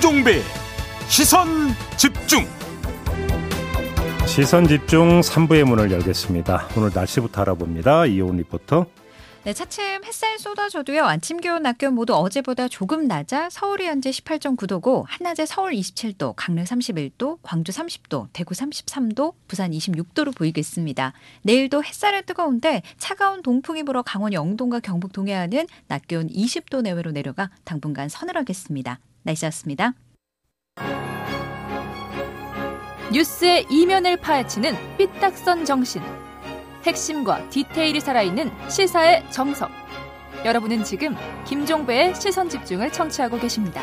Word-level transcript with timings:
김종배 0.00 0.40
시선 1.08 1.46
집중 1.98 2.46
시선 4.26 4.66
집중 4.66 5.20
3부의 5.20 5.64
문을 5.64 5.90
열겠습니다. 5.90 6.68
오늘 6.74 6.90
날씨부터 6.94 7.42
알아봅니다. 7.42 8.06
이온 8.06 8.38
리포터. 8.38 8.86
네, 9.44 9.52
차츰 9.52 10.02
햇살 10.02 10.38
쏟아져도요. 10.38 11.04
아침 11.04 11.38
기온, 11.38 11.62
낮 11.64 11.76
기온 11.76 11.94
모두 11.94 12.14
어제보다 12.14 12.68
조금 12.68 13.08
낮아 13.08 13.50
서울이 13.50 13.84
현재 13.84 14.08
18.9도고 14.08 15.04
한낮에 15.06 15.44
서울 15.44 15.72
27도, 15.72 16.32
강릉 16.34 16.64
31도, 16.64 17.38
광주 17.42 17.70
30도, 17.70 18.28
대구 18.32 18.54
33도, 18.54 19.34
부산 19.48 19.70
26도로 19.70 20.34
보이겠습니다. 20.34 21.12
내일도 21.42 21.84
햇살은 21.84 22.22
뜨거운데 22.24 22.80
차가운 22.96 23.42
동풍이 23.42 23.82
불어 23.82 24.00
강원 24.00 24.32
영동과 24.32 24.80
경북 24.80 25.12
동해안은 25.12 25.66
낮 25.88 26.08
기온 26.08 26.28
20도 26.28 26.80
내외로 26.80 27.10
내려가 27.10 27.50
당분간 27.64 28.08
서늘하겠습니다. 28.08 28.98
날씨였습니다. 29.22 29.94
뉴스의 33.12 33.66
이면을 33.68 34.16
파헤치는 34.16 34.96
삐딱선 34.96 35.64
정신. 35.64 36.02
핵심과 36.84 37.50
디테일이 37.50 38.00
살아있는 38.00 38.50
시사의 38.70 39.30
정석. 39.30 39.70
여러분은 40.44 40.84
지금 40.84 41.14
김종배의 41.44 42.14
시선 42.14 42.48
집중을 42.48 42.92
청취하고 42.92 43.38
계십니다. 43.38 43.82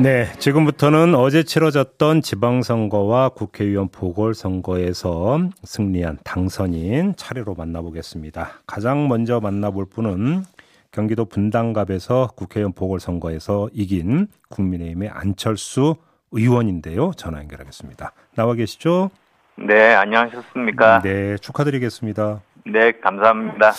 네, 0.00 0.30
지금부터는 0.38 1.16
어제 1.16 1.42
치러졌던 1.42 2.22
지방선거와 2.22 3.30
국회의원 3.30 3.88
보궐선거에서 3.88 5.40
승리한 5.64 6.18
당선인 6.22 7.14
차례로 7.16 7.56
만나보겠습니다. 7.56 8.60
가장 8.64 9.08
먼저 9.08 9.40
만나볼 9.40 9.86
분은 9.90 10.44
경기도 10.92 11.24
분당갑에서 11.24 12.30
국회의원 12.36 12.74
보궐선거에서 12.74 13.70
이긴 13.72 14.28
국민의힘의 14.50 15.08
안철수 15.08 15.96
의원인데요. 16.30 17.10
전화 17.16 17.40
연결하겠습니다. 17.40 18.12
나와 18.36 18.54
계시죠? 18.54 19.10
네, 19.56 19.94
안녕하셨습니까? 19.94 21.02
네, 21.02 21.36
축하드리겠습니다. 21.38 22.40
네, 22.66 22.92
감사합니다. 23.00 23.72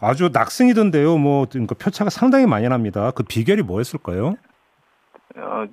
아주 0.00 0.30
낙승이던데요. 0.32 1.16
뭐 1.18 1.46
그러니까 1.48 1.76
표차가 1.76 2.10
상당히 2.10 2.46
많이 2.46 2.68
납니다. 2.68 3.12
그 3.12 3.22
비결이 3.22 3.62
뭐였을까요? 3.62 4.34
어, 5.36 5.66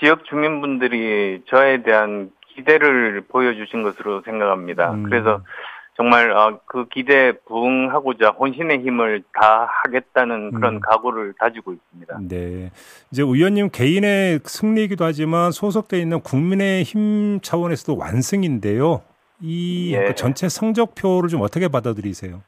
지역 0.00 0.24
주민분들이 0.24 1.42
저에 1.48 1.82
대한 1.82 2.30
기대를 2.54 3.22
보여주신 3.28 3.82
것으로 3.82 4.22
생각합니다. 4.22 4.92
음. 4.92 5.04
그래서 5.04 5.42
정말 5.96 6.32
어, 6.32 6.58
그 6.66 6.88
기대에 6.88 7.32
부응하고자 7.46 8.30
혼신의 8.30 8.80
힘을 8.80 9.22
다 9.40 9.68
하겠다는 9.84 10.52
그런 10.52 10.76
음. 10.76 10.80
각오를 10.80 11.34
다지고 11.38 11.72
있습니다. 11.72 12.18
네. 12.28 12.70
이제 13.12 13.22
의원님 13.22 13.70
개인의 13.70 14.40
승리이기도 14.44 15.04
하지만 15.04 15.52
소속돼 15.52 16.00
있는 16.00 16.20
국민의 16.20 16.82
힘 16.82 17.40
차원에서도 17.40 17.96
완승인데요. 17.96 19.02
이 19.40 19.94
예. 19.94 20.06
그 20.06 20.14
전체 20.14 20.48
성적표를 20.48 21.28
좀 21.28 21.42
어떻게 21.42 21.68
받아들이세요? 21.68 22.42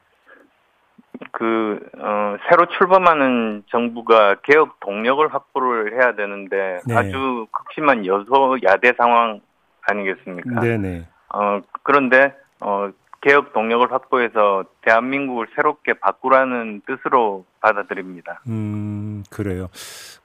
그 1.31 1.79
어, 1.99 2.37
새로 2.49 2.67
출범하는 2.77 3.63
정부가 3.69 4.35
개혁 4.43 4.79
동력을 4.79 5.27
확보를 5.33 5.93
해야 5.99 6.15
되는데 6.15 6.79
네. 6.85 6.95
아주 6.95 7.47
극심한 7.51 8.05
여소 8.05 8.57
야대 8.63 8.93
상황 8.97 9.41
아니겠습니까? 9.81 10.59
네네. 10.61 11.07
어, 11.33 11.61
그런데, 11.83 12.33
어, 12.59 12.89
개혁 13.21 13.51
동력을 13.51 13.91
확보해서 13.91 14.65
대한민국을 14.81 15.47
새롭게 15.55 15.93
바꾸라는 15.93 16.81
뜻으로 16.85 17.45
받아들입니다. 17.61 18.41
음, 18.47 19.23
그래요. 19.31 19.69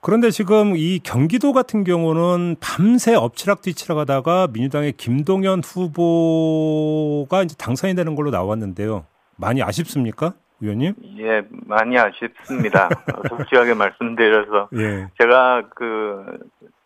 그런데 0.01 0.31
지금 0.31 0.77
이 0.77 0.99
경기도 0.99 1.53
같은 1.53 1.85
경우는 1.85 2.57
밤새 2.61 3.15
엎치락 3.15 3.63
뒤치락 3.63 3.99
하다가 3.99 4.49
민주당의 4.53 4.93
김동연 4.93 5.63
후보가 5.65 7.43
이제 7.45 7.57
당선이 7.59 7.95
되는 7.95 8.15
걸로 8.15 8.31
나왔는데요. 8.31 9.07
많이 9.37 9.63
아쉽습니까? 9.63 10.35
의원님? 10.63 10.95
예, 11.19 11.43
많이 11.67 11.99
아쉽습니다. 11.99 12.87
어, 12.87 12.89
솔직하게 13.29 13.75
말씀드려서. 13.75 14.69
예. 14.77 15.09
제가 15.21 15.65
그, 15.75 16.39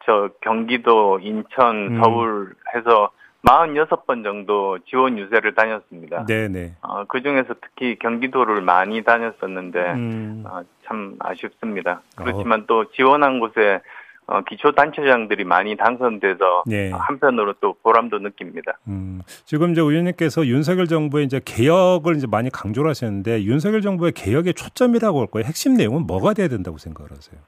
저, 0.04 0.30
경기도, 0.40 1.18
인천, 1.20 1.96
음. 1.96 2.00
서울 2.02 2.54
해서 2.74 3.10
46번 3.46 4.24
정도 4.24 4.78
지원 4.88 5.18
유세를 5.18 5.54
다녔습니다. 5.54 6.24
네네. 6.24 6.76
어, 6.80 7.04
그 7.04 7.22
중에서 7.22 7.54
특히 7.60 7.96
경기도를 7.98 8.62
많이 8.62 9.04
다녔었는데, 9.04 9.78
음, 9.92 10.44
어, 10.46 10.62
참 10.86 11.16
아쉽습니다. 11.20 12.00
그렇지만 12.16 12.64
또 12.66 12.90
지원한 12.92 13.38
곳에 13.38 13.80
어, 14.28 14.42
기초 14.42 14.72
단체장들이 14.72 15.44
많이 15.44 15.76
당선돼서 15.76 16.64
네. 16.66 16.90
한편으로 16.90 17.54
또 17.60 17.76
보람도 17.82 18.18
느낍니다. 18.18 18.78
음, 18.88 19.20
지금 19.44 19.70
이제 19.70 19.80
의원님께서 19.80 20.46
윤석열 20.46 20.86
정부의 20.86 21.26
이제 21.26 21.40
개혁을 21.44 22.16
이제 22.16 22.26
많이 22.26 22.50
강조를 22.50 22.90
하셨는데 22.90 23.44
윤석열 23.44 23.82
정부의 23.82 24.12
개혁의 24.12 24.54
초점이라고 24.54 25.20
할 25.20 25.26
거예요. 25.28 25.44
핵심 25.46 25.74
내용은 25.74 26.06
뭐가 26.06 26.34
돼야 26.34 26.48
된다고 26.48 26.76
생각을 26.76 27.12
하세요? 27.12 27.40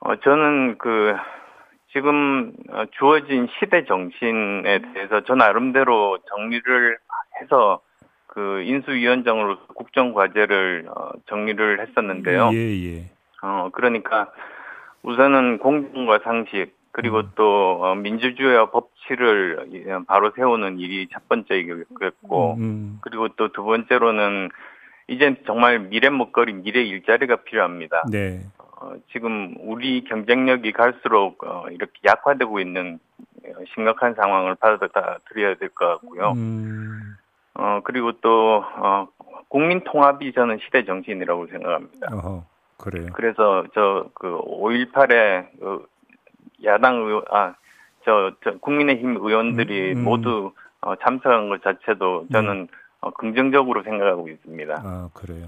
어, 0.00 0.16
저는 0.16 0.78
그 0.78 1.14
지금 1.92 2.52
어, 2.70 2.84
주어진 2.98 3.46
시대 3.58 3.84
정신에 3.84 4.80
대해서 4.94 5.22
저 5.26 5.36
나름대로 5.36 6.18
정리를 6.28 6.98
해서 7.40 7.80
그 8.26 8.62
인수위원장으로 8.62 9.58
국정 9.76 10.12
과제를 10.12 10.88
어, 10.88 11.10
정리를 11.28 11.86
했었는데요. 11.86 12.50
예, 12.52 12.56
예. 12.56 13.10
어, 13.42 13.68
그러니까 13.72 14.32
우선은 15.02 15.58
공정과 15.58 16.20
상식 16.24 16.72
그리고 16.92 17.18
음. 17.20 17.30
또 17.34 17.78
어, 17.82 17.94
민주주의와 17.94 18.70
법치를 18.70 19.70
예, 19.72 19.98
바로 20.06 20.30
세우는 20.36 20.78
일이 20.78 21.08
첫 21.12 21.26
번째이겠고 21.28 22.54
음, 22.58 22.98
그리고 23.02 23.28
또 23.30 23.48
두 23.48 23.64
번째로는 23.64 24.50
이젠 25.08 25.36
정말 25.46 25.78
미래 25.80 26.10
먹거리, 26.10 26.52
미래 26.52 26.82
일자리가 26.82 27.36
필요합니다. 27.44 28.04
네. 28.10 28.42
어, 28.58 28.92
지금 29.12 29.54
우리 29.60 30.04
경쟁력이 30.04 30.72
갈수록 30.72 31.42
어, 31.44 31.66
이렇게 31.70 31.92
약화되고 32.04 32.60
있는 32.60 32.98
어, 33.44 33.48
심각한 33.74 34.14
상황을 34.14 34.54
받아들여야 34.56 35.54
될 35.56 35.68
것 35.70 35.86
같고요. 36.00 36.32
음, 36.36 37.16
어, 37.54 37.80
그리고 37.84 38.12
또 38.20 38.62
어, 38.76 39.08
국민 39.48 39.82
통합이 39.84 40.32
저는 40.34 40.58
시대 40.64 40.84
정신이라고 40.84 41.46
생각합니다. 41.48 42.08
어허, 42.14 42.44
그래요. 42.82 43.06
그래서 43.14 43.64
저 43.74 44.10
그 44.14 44.38
5.18에 44.42 45.46
그 45.60 45.86
야당 46.64 46.96
의원 46.96 47.22
아저 47.30 48.32
저 48.44 48.58
국민의힘 48.58 49.16
의원들이 49.16 49.92
음, 49.92 49.98
음. 49.98 50.04
모두 50.04 50.52
어, 50.80 50.94
참석한 50.96 51.48
것 51.48 51.62
자체도 51.62 52.26
저는 52.32 52.68
어, 53.00 53.10
긍정적으로 53.12 53.82
생각하고 53.82 54.28
있습니다. 54.28 54.74
아, 54.84 55.08
그래요. 55.14 55.46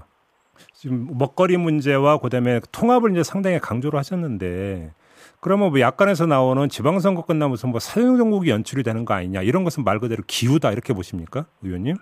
지금 0.73 1.09
먹거리 1.17 1.57
문제와 1.57 2.19
그다음에 2.19 2.61
통합을 2.71 3.11
이제 3.11 3.23
상당히 3.23 3.59
강조를 3.59 3.99
하셨는데 3.99 4.93
그러면 5.41 5.71
뭐 5.71 5.79
약간에서 5.81 6.25
나오는 6.25 6.69
지방선거 6.69 7.25
끝나면서 7.25 7.67
뭐 7.67 7.79
사용정국이 7.79 8.49
연출이 8.49 8.83
되는 8.83 9.03
거 9.05 9.13
아니냐 9.13 9.41
이런 9.41 9.63
것은 9.63 9.83
말 9.83 9.99
그대로 9.99 10.23
기우다 10.25 10.71
이렇게 10.71 10.93
보십니까, 10.93 11.45
의원님? 11.61 11.95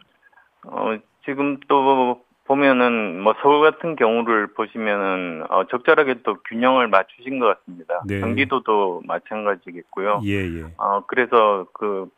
어, 0.66 0.98
지금 1.26 1.60
또 1.68 2.23
보면은 2.46 3.22
뭐 3.22 3.34
서울 3.42 3.62
같은 3.72 3.96
경우를 3.96 4.48
보시면은 4.48 5.46
어, 5.50 5.66
적절하게 5.68 6.24
또 6.24 6.38
균형을 6.50 6.88
맞추신 6.90 7.40
것 7.40 7.58
같습니다. 7.58 8.02
네. 8.06 8.20
경기도도 8.20 9.04
마찬가지겠고요. 9.06 10.22
예, 10.26 10.60
예. 10.60 10.64
어, 10.78 11.06
그래서 11.08 11.66
그 11.74 12.10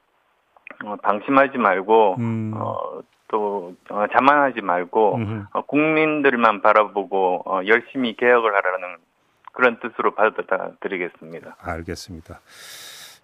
어, 0.84 0.96
방심하지 0.98 1.58
말고 1.58 2.16
음, 2.18 2.54
어, 2.56 3.02
또 3.28 3.76
어, 3.90 4.06
자만하지 4.12 4.62
말고. 4.62 5.20
어, 5.54 5.62
국민들만 5.64 6.62
바라보고 6.62 7.44
어, 7.46 7.62
열심히 7.68 8.16
개혁을 8.16 8.56
하라는 8.56 8.98
그런 9.56 9.80
뜻으로 9.80 10.14
받아들이겠습니다. 10.16 11.56
알겠습니다. 11.62 12.40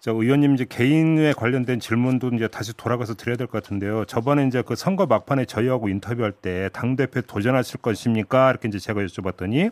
자, 0.02 0.10
의원님 0.10 0.54
이제 0.54 0.66
개인에 0.68 1.32
관련된 1.32 1.78
질문도 1.78 2.30
이제 2.34 2.48
다시 2.48 2.76
돌아가서 2.76 3.14
드려야 3.14 3.36
될 3.36 3.46
것 3.46 3.62
같은데요. 3.62 4.04
저번에 4.06 4.44
이제 4.48 4.60
그 4.66 4.74
선거 4.74 5.06
막판에 5.06 5.44
저희하고 5.44 5.88
인터뷰할 5.88 6.32
때 6.32 6.68
당 6.72 6.96
대표 6.96 7.20
도전하실 7.22 7.80
것입니까? 7.82 8.50
이렇게 8.50 8.66
이제 8.66 8.80
제가 8.80 9.00
여쭤봤더니 9.00 9.70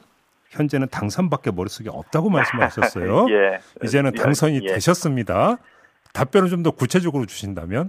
현재는 0.50 0.86
당선밖에 0.88 1.50
머릿속에 1.50 1.88
없다고 1.90 2.30
말씀하셨어요. 2.30 3.26
예. 3.34 3.58
이제는 3.82 4.12
예, 4.16 4.22
당선이 4.22 4.60
예. 4.62 4.74
되셨습니다. 4.74 5.56
답변을 6.12 6.48
좀 6.48 6.62
더 6.62 6.70
구체적으로 6.70 7.26
주신다면? 7.26 7.88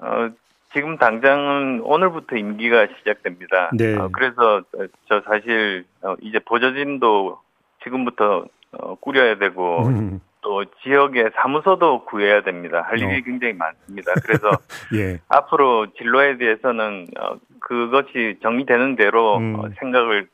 어, 0.00 0.30
지금 0.72 0.96
당장은 0.96 1.80
오늘부터 1.80 2.36
임기가 2.36 2.86
시작됩니다. 2.98 3.70
네. 3.74 3.96
어, 3.96 4.08
그래서 4.12 4.58
어, 4.58 4.86
저 5.08 5.20
사실 5.26 5.84
어, 6.02 6.14
이제 6.22 6.38
보좌진도 6.38 7.40
지금부터 7.82 8.46
어, 8.72 8.94
꾸려야 8.96 9.38
되고 9.38 9.86
음, 9.88 10.20
또 10.42 10.64
지역에 10.82 11.30
사무소도 11.36 12.04
구해야 12.04 12.42
됩니다. 12.42 12.82
할 12.86 12.98
일이 12.98 13.18
어. 13.18 13.22
굉장히 13.24 13.54
많습니다. 13.54 14.12
그래서 14.24 14.50
예. 14.94 15.20
앞으로 15.28 15.92
진로에 15.98 16.38
대해서는 16.38 17.06
어, 17.18 17.36
그것이 17.60 18.38
정리되는 18.42 18.96
대로 18.96 19.36
음. 19.36 19.58
어, 19.58 19.68
생각을 19.78 20.28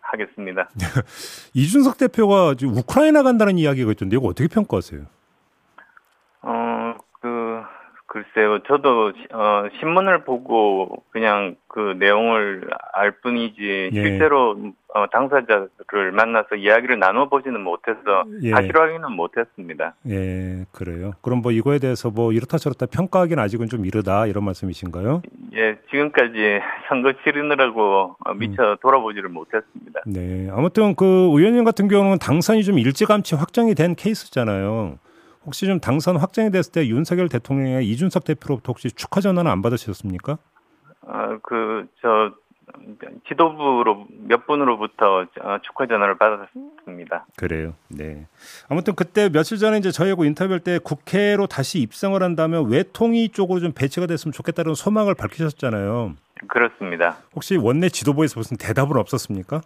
하겠습니다. 0.00 0.70
이준석 1.54 1.98
대표가 1.98 2.54
지금 2.54 2.74
우크라이나 2.76 3.22
간다는 3.22 3.58
이야기가 3.58 3.92
있던데 3.92 4.16
이거 4.16 4.28
어떻게 4.28 4.48
평가하세요? 4.48 5.02
글쎄요. 8.08 8.58
저도 8.66 9.12
어, 9.32 9.68
신문을 9.78 10.24
보고 10.24 11.04
그냥 11.10 11.56
그 11.68 11.94
내용을 11.98 12.66
알 12.94 13.10
뿐이지 13.20 13.90
예. 13.92 14.02
실제로 14.02 14.56
어, 14.94 15.06
당사자를 15.12 16.12
만나서 16.12 16.56
이야기를 16.56 16.98
나눠 16.98 17.28
보지는 17.28 17.60
못해서 17.60 18.24
예. 18.42 18.50
사실 18.50 18.74
확인은 18.74 19.12
못했습니다. 19.12 19.94
예, 20.08 20.64
그래요. 20.72 21.12
그럼 21.20 21.42
뭐 21.42 21.52
이거에 21.52 21.78
대해서 21.78 22.10
뭐 22.10 22.32
이렇다 22.32 22.56
저렇다 22.56 22.86
평가하기는 22.86 23.42
아직은 23.42 23.68
좀 23.68 23.84
이르다 23.84 24.26
이런 24.26 24.42
말씀이신가요? 24.44 25.20
예, 25.54 25.76
지금까지 25.90 26.60
선거 26.88 27.12
치르느라고 27.22 28.16
어, 28.24 28.34
미처 28.34 28.78
돌아보지를 28.80 29.28
못했습니다. 29.28 30.00
네. 30.06 30.48
아무튼 30.50 30.94
그 30.96 31.04
의원님 31.04 31.64
같은 31.64 31.88
경우는 31.88 32.18
당선이 32.18 32.64
좀 32.64 32.78
일찌감치 32.78 33.34
확정이 33.34 33.74
된 33.74 33.94
케이스잖아요. 33.94 34.98
혹시 35.44 35.66
좀 35.66 35.80
당선 35.80 36.16
확정이 36.16 36.50
됐을 36.50 36.72
때 36.72 36.86
윤석열 36.86 37.28
대통령의 37.28 37.88
이준석 37.88 38.24
대표로부터 38.24 38.72
혹시 38.72 38.90
축하 38.90 39.20
전화는 39.20 39.50
안 39.50 39.62
받으셨습니까? 39.62 40.38
어, 41.02 41.38
그, 41.42 41.86
저, 42.02 42.32
지도부로, 43.28 44.06
몇 44.26 44.46
분으로부터 44.46 45.20
어, 45.40 45.58
축하 45.62 45.86
전화를 45.86 46.18
받았습니다. 46.18 47.26
그래요. 47.36 47.74
네. 47.88 48.26
아무튼 48.68 48.94
그때 48.94 49.28
며칠 49.30 49.58
전에 49.58 49.78
이제 49.78 49.90
저희하고 49.90 50.24
인터뷰할 50.24 50.60
때 50.60 50.78
국회로 50.78 51.46
다시 51.46 51.80
입성을 51.80 52.22
한다면 52.22 52.70
외통위 52.70 53.30
쪽으로 53.30 53.60
좀 53.60 53.72
배치가 53.72 54.06
됐으면 54.06 54.32
좋겠다는 54.32 54.74
소망을 54.74 55.14
밝히셨잖아요. 55.14 56.14
그렇습니다. 56.46 57.16
혹시 57.34 57.56
원내 57.56 57.88
지도부에서 57.88 58.38
무슨 58.38 58.56
대답은 58.56 58.96
없었습니까? 58.96 59.60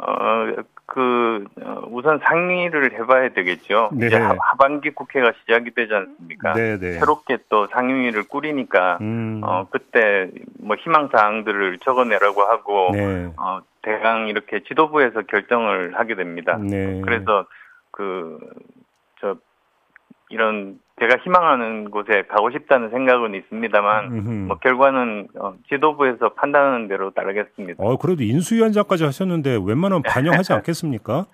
어, 0.00 0.46
그, 0.86 1.44
어, 1.60 1.82
우선 1.90 2.18
상의를 2.22 2.92
해봐야 2.92 3.30
되겠죠. 3.30 3.90
네. 3.92 4.06
이제 4.06 4.16
하- 4.16 4.36
하반기 4.38 4.90
국회가 4.90 5.32
시작이 5.40 5.72
되지 5.74 5.92
않습니까? 5.94 6.52
네, 6.54 6.78
네. 6.78 6.92
새롭게 6.92 7.38
또 7.48 7.66
상임위를 7.66 8.28
꾸리니까, 8.28 8.98
음. 9.00 9.40
어, 9.44 9.66
그때 9.70 10.30
뭐 10.60 10.76
희망 10.76 11.08
사항들을 11.08 11.78
적어내라고 11.80 12.42
하고, 12.42 12.90
네. 12.92 13.32
어, 13.36 13.60
대강 13.82 14.28
이렇게 14.28 14.60
지도부에서 14.64 15.22
결정을 15.22 15.98
하게 15.98 16.14
됩니다. 16.14 16.56
네. 16.58 17.00
그래서 17.04 17.46
그, 17.90 18.38
저, 19.20 19.36
이런 20.30 20.78
제가 20.98 21.16
희망하는 21.22 21.90
곳에 21.90 22.24
가고 22.28 22.50
싶다는 22.50 22.90
생각은 22.90 23.34
있습니다만, 23.34 24.04
음흠. 24.12 24.30
뭐 24.48 24.58
결과는 24.58 25.28
어, 25.38 25.54
지도부에서 25.68 26.30
판단하는 26.30 26.88
대로 26.88 27.10
따르겠습니다. 27.10 27.82
어, 27.82 27.96
그래도 27.96 28.22
인수위원장까지 28.22 29.04
하셨는데 29.04 29.58
웬만하면 29.64 30.02
반영하지 30.02 30.52
않겠습니까? 30.54 31.26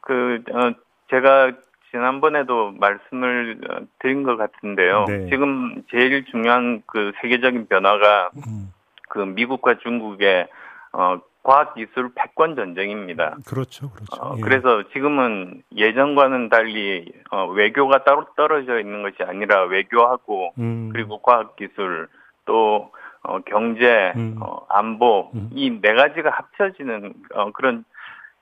그, 0.00 0.42
어, 0.52 0.72
제가 1.10 1.52
지난번에도 1.90 2.72
말씀을 2.72 3.58
어, 3.70 3.80
드린 4.00 4.24
것 4.24 4.36
같은데요. 4.36 5.04
네. 5.06 5.28
지금 5.30 5.82
제일 5.90 6.24
중요한 6.24 6.82
그 6.86 7.12
세계적인 7.20 7.68
변화가 7.68 8.30
음. 8.48 8.72
그 9.08 9.20
미국과 9.20 9.78
중국의 9.78 10.48
어, 10.92 11.20
과학기술 11.44 12.10
패권 12.14 12.56
전쟁입니다. 12.56 13.36
그렇죠, 13.46 13.90
그렇죠. 13.90 14.20
어, 14.20 14.34
예. 14.38 14.40
그래서 14.40 14.82
지금은 14.92 15.62
예전과는 15.76 16.48
달리 16.48 17.12
어, 17.30 17.46
외교가 17.46 18.02
따로 18.02 18.26
떨어져 18.34 18.80
있는 18.80 19.02
것이 19.02 19.16
아니라 19.22 19.64
외교하고 19.66 20.54
음. 20.58 20.88
그리고 20.90 21.20
과학기술 21.20 22.08
또 22.46 22.90
어, 23.22 23.40
경제, 23.40 24.12
음. 24.16 24.38
어, 24.40 24.66
안보 24.68 25.30
음. 25.34 25.50
이네 25.52 25.94
가지가 25.94 26.30
합쳐지는 26.30 27.12
어, 27.34 27.52
그런 27.52 27.84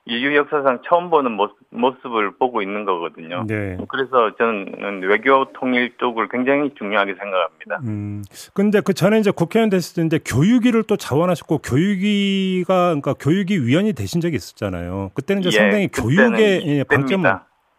인류 0.05 0.35
역사상 0.35 0.79
처음 0.85 1.09
보는 1.09 1.31
모습, 1.31 1.55
모습 1.69 2.15
을 2.17 2.31
보고 2.37 2.61
있는 2.61 2.83
거거든요. 2.83 3.45
네. 3.47 3.77
그래서 3.87 4.35
저는 4.35 5.01
외교 5.03 5.45
통일 5.53 5.95
쪽을 5.97 6.27
굉장히 6.27 6.73
중요하게 6.77 7.15
생각합니다. 7.15 7.79
음. 7.83 8.21
근데 8.53 8.81
그 8.81 8.93
전에 8.93 9.19
이제 9.19 9.31
국회의원 9.31 9.69
됐을 9.69 10.09
때 10.09 10.19
교육위를 10.19 10.83
또 10.83 10.97
자원하셨고 10.97 11.59
교육위가 11.59 12.95
그러니까 12.95 13.13
교육위 13.13 13.59
위원이 13.59 13.93
되신 13.93 14.19
적이 14.19 14.35
있었잖아요. 14.35 15.11
그때는 15.13 15.41
이제 15.41 15.57
예, 15.57 15.61
상당히 15.61 15.87
교육에 15.87 16.61
예, 16.65 16.83
방점을. 16.83 17.31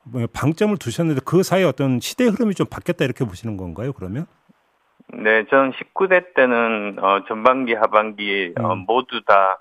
뭐, 0.05 0.27
방점을 0.33 0.77
두셨는데 0.79 1.21
그 1.27 1.43
사이에 1.43 1.65
어떤 1.65 2.01
시대 2.01 2.25
흐름이 2.25 2.55
좀 2.55 2.67
바뀌었다 2.71 3.05
이렇게 3.05 3.25
보시는 3.27 3.59
건가요? 3.59 3.93
그러면? 3.93 4.27
네, 5.13 5.45
전 5.51 5.73
19대 5.73 6.35
때는 6.35 6.97
어, 7.01 7.25
전반기, 7.29 7.75
하반기 7.75 8.55
어, 8.59 8.73
음. 8.73 8.85
모두 8.87 9.23
다 9.25 9.59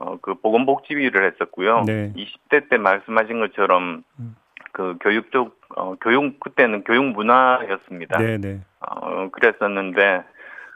어, 0.00 0.16
그 0.20 0.34
보건복지위를 0.34 1.30
했었고요. 1.32 1.82
네. 1.86 2.12
20대 2.16 2.68
때 2.70 2.78
말씀하신 2.78 3.38
것처럼 3.40 4.02
음. 4.18 4.34
그 4.72 4.96
교육 5.00 5.30
쪽 5.30 5.60
어, 5.76 5.94
교육 6.00 6.40
그때는 6.40 6.84
교육 6.84 7.04
문화였습니다. 7.04 8.18
네, 8.18 8.38
네. 8.38 8.60
어, 8.80 9.28
그랬었는데 9.30 10.24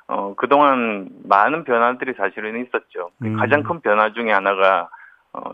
어, 0.09 0.35
그동안 0.37 1.09
많은 1.25 1.65
변화들이 1.65 2.13
사실은 2.15 2.61
있었죠. 2.65 3.11
음. 3.23 3.37
가장 3.37 3.63
큰 3.63 3.81
변화 3.81 4.13
중에 4.13 4.31
하나가 4.31 4.89
어, 5.33 5.53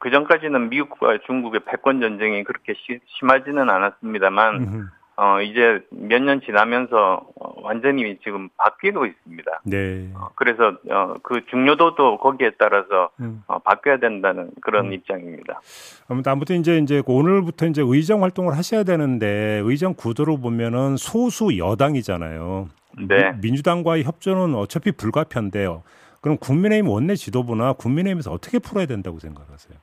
그 0.00 0.10
전까지는 0.10 0.68
미국과 0.68 1.18
중국의 1.26 1.60
패권 1.66 2.00
전쟁이 2.00 2.42
그렇게 2.44 2.74
시- 2.74 3.00
심하지는 3.18 3.70
않았습니다만 3.70 4.54
음흠. 4.56 4.86
어, 5.16 5.40
이제 5.40 5.84
몇 5.90 6.20
년 6.22 6.40
지나면서 6.40 7.26
어, 7.40 7.47
완전히 7.68 8.16
지금 8.24 8.48
바뀌고 8.56 9.04
있습니다. 9.04 9.60
네. 9.64 10.10
어, 10.14 10.28
그래서 10.36 10.72
어, 10.90 11.14
그 11.22 11.44
중요도도 11.50 12.16
거기에 12.18 12.52
따라서 12.58 13.10
음. 13.20 13.42
어, 13.46 13.58
바뀌어야 13.58 13.98
된다는 13.98 14.50
그런 14.62 14.86
음. 14.86 14.92
입장입니다. 14.94 15.60
아무튼 16.08 16.32
아무튼 16.32 16.56
이제 16.60 16.78
이제 16.78 17.02
그 17.04 17.12
오늘부터 17.12 17.66
이제 17.66 17.82
의정 17.84 18.22
활동을 18.22 18.56
하셔야 18.56 18.84
되는데 18.84 19.60
의정 19.64 19.92
구도로 19.94 20.38
보면은 20.38 20.96
소수 20.96 21.58
여당이잖아요. 21.58 22.68
네. 23.06 23.32
미- 23.32 23.38
민주당과의 23.42 24.04
협조는 24.04 24.54
어차피 24.54 24.90
불가피한데요. 24.92 25.82
그럼 26.22 26.38
국민의힘 26.38 26.88
원내 26.88 27.14
지도부나 27.16 27.74
국민의힘에서 27.74 28.32
어떻게 28.32 28.58
풀어야 28.58 28.86
된다고 28.86 29.18
생각하세요? 29.18 29.78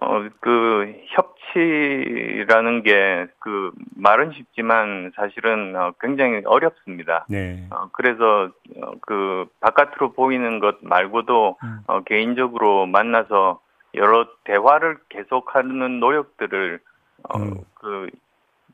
어, 0.00 0.26
그, 0.40 0.94
협치라는 1.08 2.82
게, 2.82 3.26
그, 3.38 3.70
말은 3.96 4.32
쉽지만 4.32 5.12
사실은 5.14 5.76
어, 5.76 5.92
굉장히 6.00 6.40
어렵습니다. 6.46 7.26
네. 7.28 7.66
어, 7.70 7.90
그래서, 7.92 8.50
어, 8.80 8.92
그, 9.02 9.46
바깥으로 9.60 10.12
보이는 10.12 10.58
것 10.58 10.78
말고도, 10.80 11.58
음. 11.62 11.80
어, 11.86 12.00
개인적으로 12.04 12.86
만나서 12.86 13.60
여러 13.94 14.26
대화를 14.44 14.98
계속하는 15.10 16.00
노력들을, 16.00 16.80
어, 17.28 17.38
음. 17.38 17.54
그, 17.74 18.08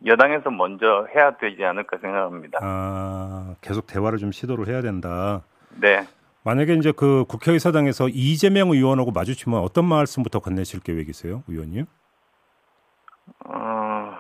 여당에서 0.05 0.51
먼저 0.51 1.09
해야 1.15 1.37
되지 1.39 1.65
않을까 1.65 1.99
생각합니다. 1.99 2.61
아, 2.63 3.55
계속 3.63 3.87
대화를 3.89 4.19
좀 4.19 4.31
시도를 4.31 4.69
해야 4.69 4.81
된다. 4.81 5.43
네. 5.81 6.07
만약에 6.47 6.75
이제 6.75 6.93
그 6.93 7.25
국회의사당에서 7.27 8.09
이재명 8.09 8.71
의원하고 8.71 9.11
마주치면 9.11 9.59
어떤 9.59 9.85
말씀부터 9.85 10.39
건네실 10.39 10.79
계획이세요, 10.79 11.43
의원님? 11.49 11.87
어, 13.47 14.13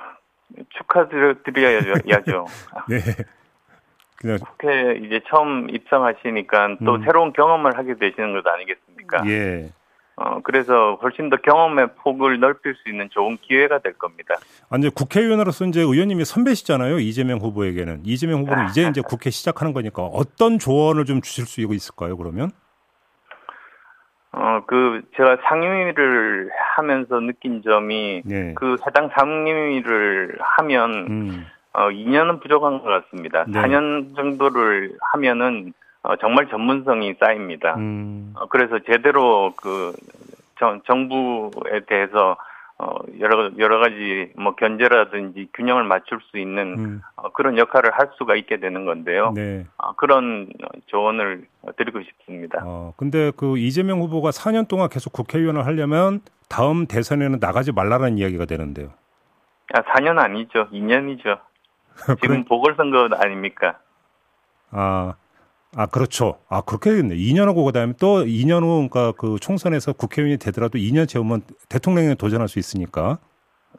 축하드려야죠. 0.70 2.46
네. 2.90 2.98
그냥 4.16 4.38
국회 4.40 4.96
이제 5.04 5.20
처음 5.28 5.70
입성하시니까 5.70 6.78
또 6.84 6.96
음. 6.96 7.04
새로운 7.04 7.32
경험을 7.32 7.78
하게 7.78 7.94
되시는 7.94 8.32
것 8.32 8.44
아니겠습니까? 8.44 9.22
예. 9.28 9.70
어, 10.18 10.40
그래서 10.42 10.98
훨씬 11.02 11.28
더 11.28 11.36
경험의 11.36 11.88
폭을 11.96 12.40
넓힐 12.40 12.74
수 12.74 12.88
있는 12.88 13.08
좋은 13.10 13.36
기회가 13.36 13.78
될 13.80 13.92
겁니다. 13.94 14.34
아, 14.70 14.78
이제 14.78 14.88
국회의원으로서 14.88 15.66
이제 15.66 15.80
의원님이 15.82 16.24
선배시잖아요. 16.24 16.98
이재명 17.00 17.38
후보에게는. 17.38 18.00
이재명 18.04 18.40
후보는 18.40 18.68
이제 18.70 18.88
이제 18.88 19.02
국회 19.06 19.28
시작하는 19.28 19.74
거니까 19.74 20.02
어떤 20.04 20.58
조언을 20.58 21.04
좀 21.04 21.20
주실 21.20 21.44
수 21.44 21.60
있을까요, 21.60 22.16
그러면? 22.16 22.50
어, 24.32 24.62
그, 24.66 25.02
제가 25.16 25.36
상임위를 25.48 26.50
하면서 26.76 27.20
느낀 27.20 27.62
점이 27.62 28.22
네. 28.24 28.54
그 28.54 28.76
해당 28.86 29.10
상임위를 29.14 30.38
하면, 30.40 30.92
음. 31.08 31.46
어, 31.74 31.88
2년은 31.88 32.42
부족한 32.42 32.82
것 32.82 32.84
같습니다. 32.84 33.44
네. 33.48 33.60
4년 33.60 34.16
정도를 34.16 34.96
하면은, 35.12 35.74
어, 36.06 36.16
정말 36.16 36.48
전문성이 36.48 37.14
쌓입니다. 37.18 37.74
음. 37.76 38.32
어, 38.36 38.46
그래서 38.46 38.78
제대로 38.86 39.52
그 39.56 39.92
정, 40.58 40.80
정부에 40.86 41.80
대해서 41.88 42.36
어, 42.78 42.98
여러 43.18 43.50
여러 43.58 43.78
가지 43.78 44.32
뭐 44.36 44.54
견제라든지 44.54 45.48
균형을 45.54 45.82
맞출 45.82 46.20
수 46.30 46.38
있는 46.38 46.78
음. 46.78 47.02
어, 47.16 47.32
그런 47.32 47.58
역할을 47.58 47.90
할 47.92 48.10
수가 48.18 48.36
있게 48.36 48.58
되는 48.58 48.84
건데요. 48.84 49.32
네. 49.34 49.66
어, 49.78 49.94
그런 49.94 50.48
조언을 50.86 51.46
드리고 51.76 52.02
싶습니다. 52.02 52.62
어, 52.64 52.92
근데 52.96 53.32
그 53.36 53.58
이재명 53.58 54.00
후보가 54.00 54.30
4년 54.30 54.68
동안 54.68 54.88
계속 54.88 55.12
국회의원을 55.12 55.66
하려면 55.66 56.20
다음 56.48 56.86
대선에는 56.86 57.38
나가지 57.40 57.72
말라는 57.72 58.18
이야기가 58.18 58.44
되는데요. 58.44 58.90
아, 59.74 59.82
4년 59.82 60.18
아니죠. 60.18 60.68
2년이죠. 60.70 61.40
지금 62.20 62.36
그래? 62.36 62.44
보궐선거 62.46 63.08
아닙니까? 63.16 63.78
아, 64.70 65.14
아, 65.78 65.84
그렇죠. 65.84 66.38
아, 66.48 66.62
그렇게 66.62 66.90
되겠네. 66.90 67.16
2년 67.16 67.44
하고 67.46 67.64
그다음에 67.64 67.92
또 67.98 68.24
2년 68.24 68.62
후 68.62 68.88
그러니까 68.88 69.12
그 69.12 69.36
총선에서 69.38 69.92
국회의원이 69.92 70.38
되더라도 70.38 70.78
2년 70.78 71.06
채우면 71.06 71.42
대통령에 71.68 72.14
도전할 72.14 72.48
수 72.48 72.58
있으니까. 72.58 73.18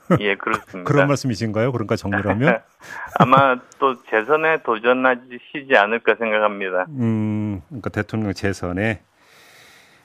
예, 0.21 0.35
그렇습니다. 0.35 0.87
그런 0.87 1.07
말씀이신가요? 1.07 1.71
그러니까 1.71 1.95
정리하면? 1.95 2.59
아마 3.19 3.55
또 3.79 3.95
재선에 4.03 4.61
도전하시지 4.61 5.75
않을까 5.75 6.15
생각합니다. 6.19 6.85
음, 6.89 7.61
그러니까 7.67 7.89
대통령 7.89 8.31
재선에 8.31 9.01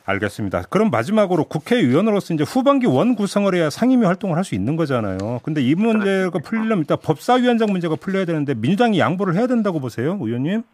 알겠습니다. 0.06 0.62
그럼 0.70 0.90
마지막으로 0.90 1.44
국회의원으로서 1.44 2.34
이제 2.34 2.42
후반기 2.42 2.86
원 2.86 3.14
구성을 3.14 3.54
해야 3.54 3.70
상임위 3.70 4.04
활동을 4.06 4.36
할 4.36 4.42
수 4.44 4.54
있는 4.56 4.74
거잖아요. 4.76 5.40
근데 5.44 5.60
이 5.60 5.74
문제가 5.76 6.38
풀리려면 6.40 6.80
일단 6.80 6.98
법사위원장 7.00 7.70
문제가 7.70 7.94
풀려야 7.94 8.24
되는데 8.24 8.54
민주당이 8.54 8.98
양보를 8.98 9.36
해야 9.36 9.46
된다고 9.46 9.78
보세요, 9.78 10.18
의원님? 10.20 10.64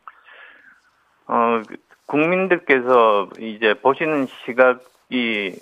어, 1.29 1.63
국민들께서 2.07 3.29
이제 3.39 3.75
보시는 3.75 4.27
시각이 4.45 5.55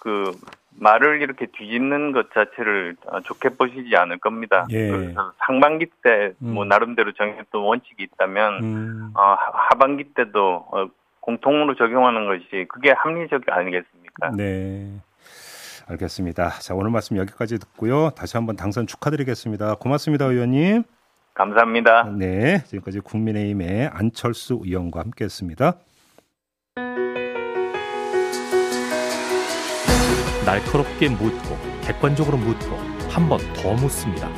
그 0.00 0.32
말을 0.76 1.22
이렇게 1.22 1.46
뒤집는 1.46 2.12
것 2.12 2.32
자체를 2.32 2.96
좋게 3.24 3.50
보시지 3.50 3.94
않을 3.96 4.18
겁니다. 4.18 4.66
예. 4.70 4.88
그래서 4.90 5.32
상반기 5.46 5.86
때뭐 6.02 6.64
음. 6.64 6.68
나름대로 6.68 7.12
정했던 7.12 7.60
원칙이 7.62 8.02
있다면 8.02 8.62
음, 8.62 9.10
어, 9.14 9.20
하- 9.20 9.52
하반기 9.70 10.04
때도 10.14 10.66
어, 10.72 10.86
공통으로 11.20 11.74
적용하는 11.76 12.26
것이 12.26 12.66
그게 12.68 12.90
합리적 12.90 13.42
아니겠습니까? 13.48 14.30
네. 14.36 14.90
알겠습니다. 15.86 16.48
자, 16.60 16.74
오늘 16.74 16.90
말씀 16.90 17.16
여기까지 17.18 17.58
듣고요. 17.58 18.10
다시 18.10 18.36
한번 18.36 18.56
당선 18.56 18.86
축하드리겠습니다. 18.86 19.76
고맙습니다, 19.76 20.24
의원님. 20.24 20.82
감사합니다. 21.34 22.04
네. 22.16 22.62
지금까지 22.66 23.00
국민의힘의 23.00 23.88
안철수 23.92 24.60
의원과 24.62 25.00
함께 25.00 25.24
했습니다. 25.24 25.74
날카롭게 30.46 31.08
묻고 31.08 31.56
객관적으로 31.82 32.36
묻고 32.38 32.76
한 33.10 33.28
번 33.28 33.38
더 33.54 33.72
묻습니다. 33.74 34.28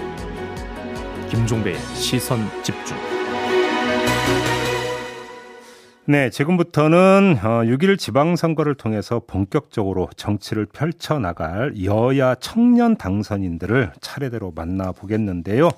김종배의 1.29 1.77
시선 1.95 2.39
집중. 2.63 2.97
네, 6.09 6.31
지금부터는 6.31 7.37
6일 7.41 7.99
지방선거를 7.99 8.77
통해서 8.77 9.21
본격적으로 9.27 10.09
정치를 10.17 10.67
펼쳐나갈 10.67 11.73
여야 11.85 12.37
청년 12.37 12.97
당선인들을 12.97 13.93
차례대로 14.01 14.53
만나보겠는데요. 14.55 15.71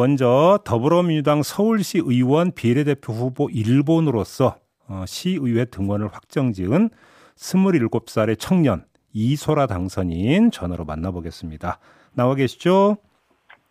먼저 0.00 0.58
더불어민주당 0.64 1.42
서울시 1.42 1.98
의원 1.98 2.52
비례대표 2.52 3.12
후보 3.12 3.48
1번으로서 3.48 4.54
어, 4.88 5.04
시의회 5.06 5.66
등원을 5.66 6.08
확정지은 6.08 6.88
27살의 7.36 8.38
청년 8.38 8.86
이소라 9.12 9.66
당선인 9.66 10.50
전화로 10.52 10.86
만나보겠습니다. 10.86 11.78
나와 12.14 12.34
계시죠? 12.34 12.96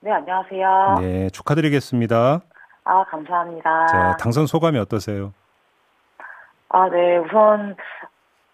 네, 0.02 0.12
안녕하세요. 0.12 0.98
네, 1.00 1.30
축하드리겠습니다. 1.32 2.42
아, 2.84 3.04
감사합니다. 3.06 3.88
자, 3.88 4.18
당선 4.20 4.46
소감이 4.46 4.78
어떠세요? 4.78 5.34
아, 6.70 6.88
네, 6.90 7.18
우선 7.18 7.76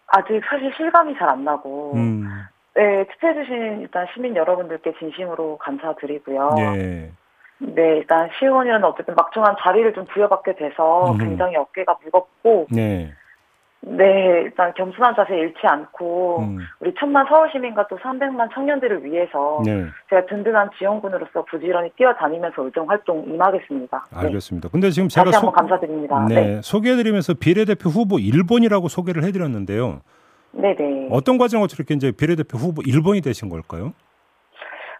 아직 0.08 0.39
사실 0.50 0.72
실감이 0.77 1.13
잘 1.17 1.27
안 1.27 1.44
나고, 1.44 1.91
음, 1.96 2.29
네, 2.74 3.05
투표해주신 3.12 3.82
일단 3.82 4.08
시민 4.13 4.34
여러분들께 4.34 4.94
진심으로 4.98 5.58
감사드리고요. 5.58 6.55
예. 6.60 7.12
네, 7.59 7.97
일단 7.97 8.29
시의원이라는 8.38 8.83
어쨌든 8.85 9.15
막중한 9.15 9.55
자리를 9.59 9.93
좀 9.93 10.05
부여받게 10.05 10.55
돼서 10.55 11.13
음. 11.13 11.17
굉장히 11.17 11.55
어깨가 11.55 11.97
무겁고, 12.03 12.67
네. 12.69 13.13
네, 13.88 14.41
일단 14.43 14.74
겸손한 14.74 15.15
자세 15.15 15.38
잃지 15.38 15.59
않고, 15.62 16.39
음, 16.39 16.57
우리 16.79 16.93
천만 17.00 17.25
서울 17.29 17.50
시민과 17.51 17.88
또 17.88 17.97
300만 17.97 18.51
청년들을 18.53 19.05
위해서 19.05 19.62
네, 19.63 19.85
제가 20.09 20.25
든든한 20.25 20.71
지원군으로서 20.77 21.45
부지런히 21.45 21.91
뛰어다니면서 21.95 22.63
의정 22.63 22.89
활동 22.89 23.24
임하겠습니다. 23.27 24.05
네. 24.12 24.17
알겠습니다. 24.17 24.69
근데 24.69 24.89
지금 24.89 25.07
제가 25.07 25.25
다시 25.25 25.38
한번 25.38 25.53
감사드립니다. 25.53 26.25
네, 26.27 26.35
네. 26.35 26.62
소개해드리면서 26.63 27.35
비례대표 27.35 27.89
후보 27.89 28.17
1번이라고 28.17 28.89
소개를 28.89 29.24
해드렸는데요. 29.24 30.01
네, 30.51 30.75
네. 30.75 31.07
어떤 31.12 31.38
과정을 31.38 31.67
이렇게 31.71 31.93
이제 31.93 32.12
비례대표 32.12 32.57
후보 32.57 32.81
1번이 32.81 33.24
되신 33.24 33.50
걸까요? 33.50 33.93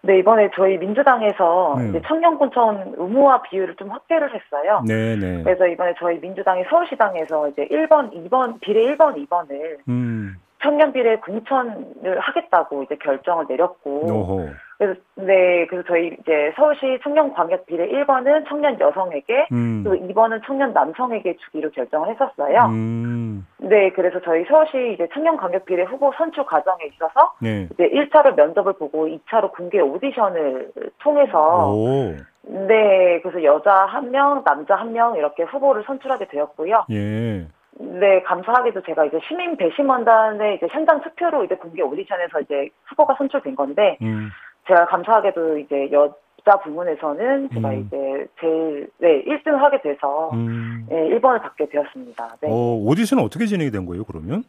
네, 0.06 0.18
이번에 0.18 0.50
저희 0.54 0.78
민주당에서 0.78 1.74
네. 1.78 1.88
이제 1.88 2.02
청년군청 2.06 2.94
의무화 2.96 3.42
비율을 3.42 3.74
좀 3.76 3.90
확대를 3.90 4.28
했어요. 4.34 4.82
네, 4.86 5.16
네. 5.16 5.42
그래서 5.42 5.66
이번에 5.66 5.94
저희 5.98 6.18
민주당이 6.18 6.64
서울시당에서 6.70 7.48
이제 7.48 7.66
1번, 7.66 8.12
2번, 8.12 8.60
비례 8.60 8.94
1번, 8.94 9.16
2번을 9.26 9.78
음, 9.88 10.36
청년 10.62 10.92
비례 10.92 11.16
공천을 11.16 12.20
하겠다고 12.20 12.84
이제 12.84 12.96
결정을 12.96 13.46
내렸고. 13.48 13.90
오호. 13.90 14.48
그래서, 14.78 15.00
네, 15.14 15.66
그래서 15.68 15.86
저희 15.88 16.16
이제 16.20 16.52
서울시 16.54 16.98
청년 17.02 17.32
광역 17.32 17.64
비례 17.66 17.88
1번은 17.88 18.46
청년 18.46 18.78
여성에게, 18.78 19.48
음, 19.52 19.82
그리고 19.86 20.06
2번은 20.06 20.42
청년 20.44 20.72
남성에게 20.74 21.36
주기로 21.36 21.70
결정을 21.70 22.10
했었어요. 22.10 22.66
음, 22.66 23.46
네, 23.58 23.90
그래서 23.92 24.20
저희 24.20 24.44
서울시 24.44 24.92
이제 24.94 25.08
청년 25.14 25.36
광역 25.38 25.64
비례 25.64 25.82
후보 25.84 26.12
선출 26.18 26.44
과정에 26.44 26.84
있어서 26.92 27.32
네. 27.40 27.68
이제 27.72 27.88
1차로 27.88 28.36
면접을 28.36 28.74
보고 28.74 29.06
2차로 29.06 29.52
공개 29.52 29.80
오디션을 29.80 30.72
통해서 30.98 31.70
오, 31.72 32.14
네, 32.42 33.20
그래서 33.22 33.42
여자 33.44 33.86
한 33.86 34.10
명, 34.10 34.44
남자 34.44 34.76
한 34.76 34.92
명 34.92 35.16
이렇게 35.16 35.42
후보를 35.44 35.84
선출하게 35.86 36.26
되었고요. 36.28 36.84
예. 36.90 37.46
네, 37.78 38.22
감사하게도 38.22 38.82
제가 38.84 39.04
이제 39.04 39.18
시민 39.28 39.54
배심원단의 39.58 40.56
이제 40.56 40.66
현장 40.70 41.02
투표로 41.02 41.44
이제 41.44 41.56
공개 41.56 41.82
오디션에서 41.82 42.40
이제 42.40 42.70
후보가 42.86 43.16
선출된 43.18 43.54
건데 43.54 43.98
음, 44.00 44.30
제가 44.66 44.86
감사하게도 44.86 45.58
이제 45.58 45.90
여자 45.92 46.58
부문에서는 46.62 47.50
제가 47.54 47.70
음. 47.70 47.86
이제 47.86 48.26
제일 48.40 48.88
네 48.98 49.24
1등을 49.24 49.56
하게 49.56 49.80
돼서 49.80 50.30
음. 50.32 50.86
네, 50.88 51.08
1번을 51.10 51.40
받게 51.42 51.68
되었습니다. 51.68 52.36
네. 52.40 52.48
어, 52.50 52.74
오디션은 52.76 53.22
어떻게 53.22 53.46
진행이 53.46 53.70
된 53.70 53.86
거예요, 53.86 54.04
그러면? 54.04 54.44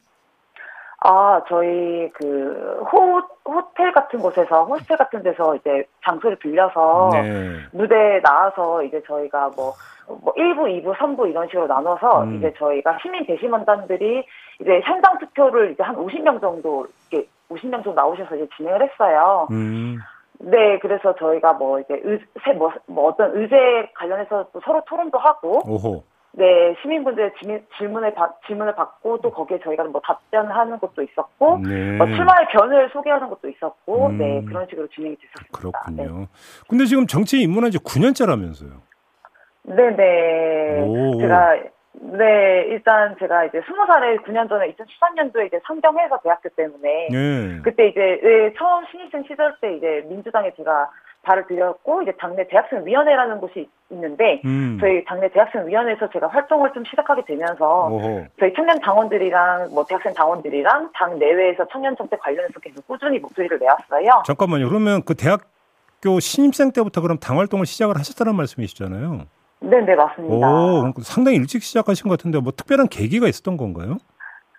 아, 1.04 1.42
저희 1.48 2.10
그 2.13 2.84
호, 2.92 3.22
호텔 3.46 3.92
같은 3.94 4.20
곳에서 4.20 4.66
호스텔 4.66 4.98
같은 4.98 5.22
데서 5.22 5.56
이제 5.56 5.86
장소를 6.04 6.38
빌려서 6.38 7.10
네. 7.13 7.58
무대에 7.72 8.20
나와서 8.22 8.82
이제 8.84 9.01
저희가 9.06 9.51
뭐, 9.56 9.74
뭐 10.08 10.34
1부, 10.34 10.84
2부, 10.84 10.96
3부 10.96 11.30
이런 11.30 11.48
식으로 11.48 11.68
나눠서 11.68 12.24
음. 12.24 12.38
이제 12.38 12.51
저희가 12.58 12.98
시민 13.01 13.25
대심원단들이 13.27 14.25
이제 14.60 14.82
현장 14.84 15.20
투표를 15.20 15.72
이제 15.72 15.84
한 15.84 15.96
50명 15.96 16.42
정도 16.42 16.88
이렇게 17.12 17.27
50명 17.51 17.84
정도 17.84 17.94
나오셔서 17.94 18.36
이제 18.36 18.48
진행을 18.58 18.82
했어요. 18.89 19.48
음, 19.51 20.00
네, 20.39 20.80
그래서 20.80 21.13
저희가 21.16 21.54
뭐 21.54 21.80
이제 21.80 22.01
의, 22.04 22.20
세- 22.44 22.54
뭐, 22.54 22.72
뭐 22.88 23.10
어떤 23.10 23.36
의제 23.38 23.56
관련해서 23.96 24.48
또 24.51 24.60
서로 24.66 24.82
토론도 24.88 25.18
하고 25.20 25.60
오호. 25.66 26.04
네, 26.38 26.75
시민분들의 26.84 27.34
질문, 27.39 27.65
질문을, 27.79 28.13
받, 28.13 28.39
질문을 28.46 28.75
받고 28.75 29.22
또 29.22 29.32
거기에 29.32 29.60
저희가 29.63 29.84
뭐 29.86 30.00
답변하는 30.01 30.77
것도 30.79 31.01
있었고 31.01 31.58
네. 31.67 31.98
뭐 31.98 32.06
출마의 32.06 32.48
변을 32.51 32.89
소개하는 32.94 33.27
것도 33.29 33.50
있었고 33.50 34.08
음. 34.08 34.17
네, 34.20 34.44
그런 34.48 34.67
식으로 34.70 34.88
진행이 34.89 35.15
됐었습니다. 35.15 35.58
그렇군요. 35.58 36.27
근데 36.70 36.86
지금 36.86 37.08
정치에 37.08 37.39
입문한 37.39 37.72
지 37.72 37.79
9년째라면서요. 37.79 38.70
네, 39.63 39.96
네. 39.96 40.82
오. 40.84 41.20
제가 41.20 41.58
네, 42.00 42.65
일단 42.70 43.15
제가 43.17 43.46
이제 43.46 43.60
스무 43.65 43.88
살에 43.88 44.17
9년 44.17 44.48
전에 44.48 44.72
2013년도에 44.75 45.48
이제 45.48 45.60
상경해서 45.65 46.20
대학교 46.22 46.50
때문에 46.50 47.08
네. 47.12 47.62
그때 47.63 47.88
이제 47.88 48.20
네, 48.22 48.53
처음 48.60 48.86
신입생 48.91 49.24
시절 49.27 49.56
때 49.60 49.75
이제 49.75 50.06
민주당에 50.08 50.51
제가 50.56 50.91
발을 51.27 51.46
들였고 51.48 52.01
이제 52.03 52.13
당내 52.13 52.48
대학생 52.48 52.86
위원회라는 52.86 53.39
곳이 53.39 53.69
있는데 53.89 54.41
음. 54.46 54.77
저희 54.79 55.03
당내 55.03 55.29
대학생 55.29 55.67
위원회에서 55.67 56.10
제가 56.10 56.27
활동을 56.27 56.72
좀 56.74 56.84
시작하게 56.86 57.24
되면서 57.25 57.88
오호. 57.89 58.25
저희 58.39 58.53
청년 58.53 58.79
당원들이랑 58.79 59.69
뭐 59.74 59.84
대학생 59.84 60.13
당원들이랑 60.13 60.91
당 60.93 61.19
내외에서 61.19 61.67
청년 61.72 61.96
정책 61.98 62.19
관련해서 62.22 62.60
계속 62.62 62.88
꾸준히 62.88 63.19
목소리를 63.19 63.60
내왔어요. 63.60 64.24
잠깐만요. 64.25 64.69
그러면 64.69 65.01
그 65.05 65.15
대학교 65.15 66.19
신입생 66.19 66.72
때부터 66.72 67.01
그럼 67.01 67.17
당 67.19 67.38
활동을 67.39 67.65
시작을 67.65 67.98
하셨다는 67.98 68.36
말씀이시잖아요. 68.36 69.24
네, 69.60 69.81
네, 69.81 69.96
맞습니다. 69.96 70.48
오, 70.48 70.93
상당히 71.01 71.38
일찍 71.38 71.62
시작하신 71.63 72.07
것 72.07 72.17
같은데 72.17 72.39
뭐 72.39 72.51
특별한 72.55 72.88
계기가 72.88 73.27
있었던 73.27 73.57
건가요? 73.57 73.98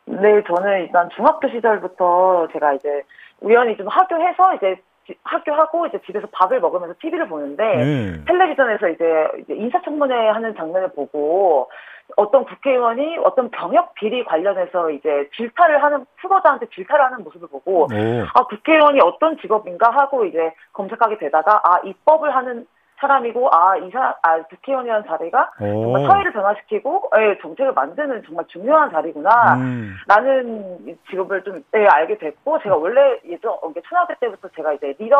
네, 0.06 0.42
저는 0.46 0.80
일단 0.80 1.08
중학교 1.14 1.48
시절부터 1.48 2.48
제가 2.52 2.72
이제 2.74 3.02
우연히 3.40 3.76
좀 3.76 3.86
학교해서 3.88 4.54
이제 4.56 4.74
지- 4.74 4.82
학교하고 5.24 5.86
이제 5.86 6.00
집에서 6.06 6.26
밥을 6.32 6.60
먹으면서 6.60 6.94
TV를 7.00 7.28
보는데 7.28 7.64
네. 7.64 8.24
텔레비전에서 8.26 8.88
이제, 8.88 9.28
이제 9.40 9.54
인사청문회 9.54 10.28
하는 10.28 10.54
장면을 10.56 10.92
보고 10.92 11.70
어떤 12.16 12.44
국회의원이 12.44 13.18
어떤 13.24 13.50
병역 13.50 13.94
비리 13.94 14.24
관련해서 14.24 14.90
이제 14.90 15.28
질타를 15.36 15.82
하는 15.82 16.06
후보자한테 16.16 16.66
질타를 16.74 17.04
하는 17.04 17.22
모습을 17.24 17.48
보고 17.48 17.82
오. 17.82 17.86
아 18.34 18.44
국회의원이 18.44 19.00
어떤 19.02 19.38
직업인가 19.38 19.90
하고 19.90 20.24
이제 20.24 20.52
검색하게 20.72 21.18
되다가 21.18 21.60
아 21.64 21.80
입법을 21.84 22.34
하는 22.34 22.66
사람이고 23.00 23.48
아 23.54 23.76
이사 23.76 24.14
아 24.22 24.42
국회의원이라는 24.42 25.04
자리가 25.06 25.52
정말 25.58 26.06
사회를 26.06 26.32
변화시키고 26.32 27.10
예, 27.18 27.38
정책을 27.40 27.72
만드는 27.72 28.22
정말 28.26 28.44
중요한 28.48 28.90
자리구나. 28.90 29.54
음. 29.56 29.94
나는 30.06 30.78
이 30.88 30.94
직업을 31.10 31.42
좀 31.44 31.62
예, 31.76 31.86
알게 31.86 32.18
됐고 32.18 32.58
제가 32.62 32.76
원래 32.76 33.18
예전 33.28 33.52
어, 33.52 33.72
초등학교 33.84 34.14
때부터 34.20 34.48
제가 34.56 34.72
이제 34.72 34.94
리더 34.98 35.16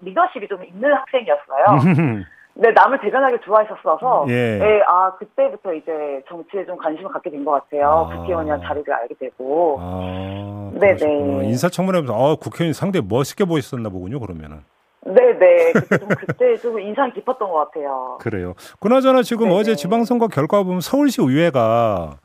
리더십이 0.00 0.48
좀 0.48 0.64
있는 0.64 0.92
학생이었어요. 0.92 1.64
네, 2.54 2.70
남을 2.70 3.00
대변하기 3.00 3.38
좋아했었어서, 3.46 4.26
예. 4.28 4.60
예, 4.60 4.82
아, 4.86 5.10
그때부터 5.14 5.72
이제 5.72 6.22
정치에 6.28 6.66
좀 6.66 6.76
관심을 6.76 7.10
갖게 7.10 7.30
된 7.30 7.42
것 7.46 7.52
같아요. 7.52 7.88
아. 8.10 8.14
국회의원이라는 8.14 8.62
자리를 8.66 8.92
알게 8.92 9.14
되고. 9.18 9.78
아, 9.80 10.70
네네. 10.78 11.46
인사청문회에서 11.48 12.12
아, 12.12 12.36
국회의원이 12.36 12.74
상당히 12.74 13.06
멋있게 13.08 13.46
보이셨나 13.46 13.88
보군요, 13.88 14.20
그러면은. 14.20 14.64
네네. 15.04 15.72
그때 15.72 15.98
좀, 15.98 16.08
그때 16.08 16.56
좀 16.56 16.80
인상 16.80 17.12
깊었던 17.12 17.50
것 17.50 17.54
같아요. 17.70 18.18
그래요. 18.20 18.54
그나저나 18.80 19.22
지금 19.22 19.48
네네. 19.48 19.58
어제 19.58 19.74
지방선거 19.76 20.28
결과 20.28 20.62
보면 20.62 20.80
서울시 20.80 21.20
의회가 21.20 22.18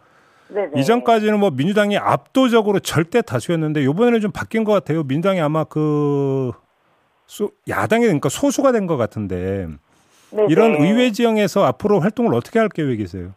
네네. 0.50 0.72
이전까지는 0.80 1.40
뭐 1.40 1.50
민주당이 1.50 1.98
압도적으로 1.98 2.80
절대 2.80 3.22
다수였는데 3.22 3.82
이번에는 3.82 4.22
좀 4.22 4.32
바뀐 4.32 4.64
것 4.64 4.72
같아요. 4.74 5.04
민주당이 5.04 5.42
아마 5.42 5.64
그 5.64 6.52
소, 7.26 7.50
야당이 7.68 8.04
그러니까 8.06 8.30
소수가 8.30 8.72
된 8.72 8.88
것 8.88 8.96
같은데 8.96 9.68
네네. 10.30 10.48
이런 10.50 10.76
의회 10.76 11.12
지형에서 11.12 11.66
앞으로 11.66 12.00
활동을 12.00 12.34
어떻게 12.36 12.60
할 12.60 12.70
계획이세요? 12.70 13.32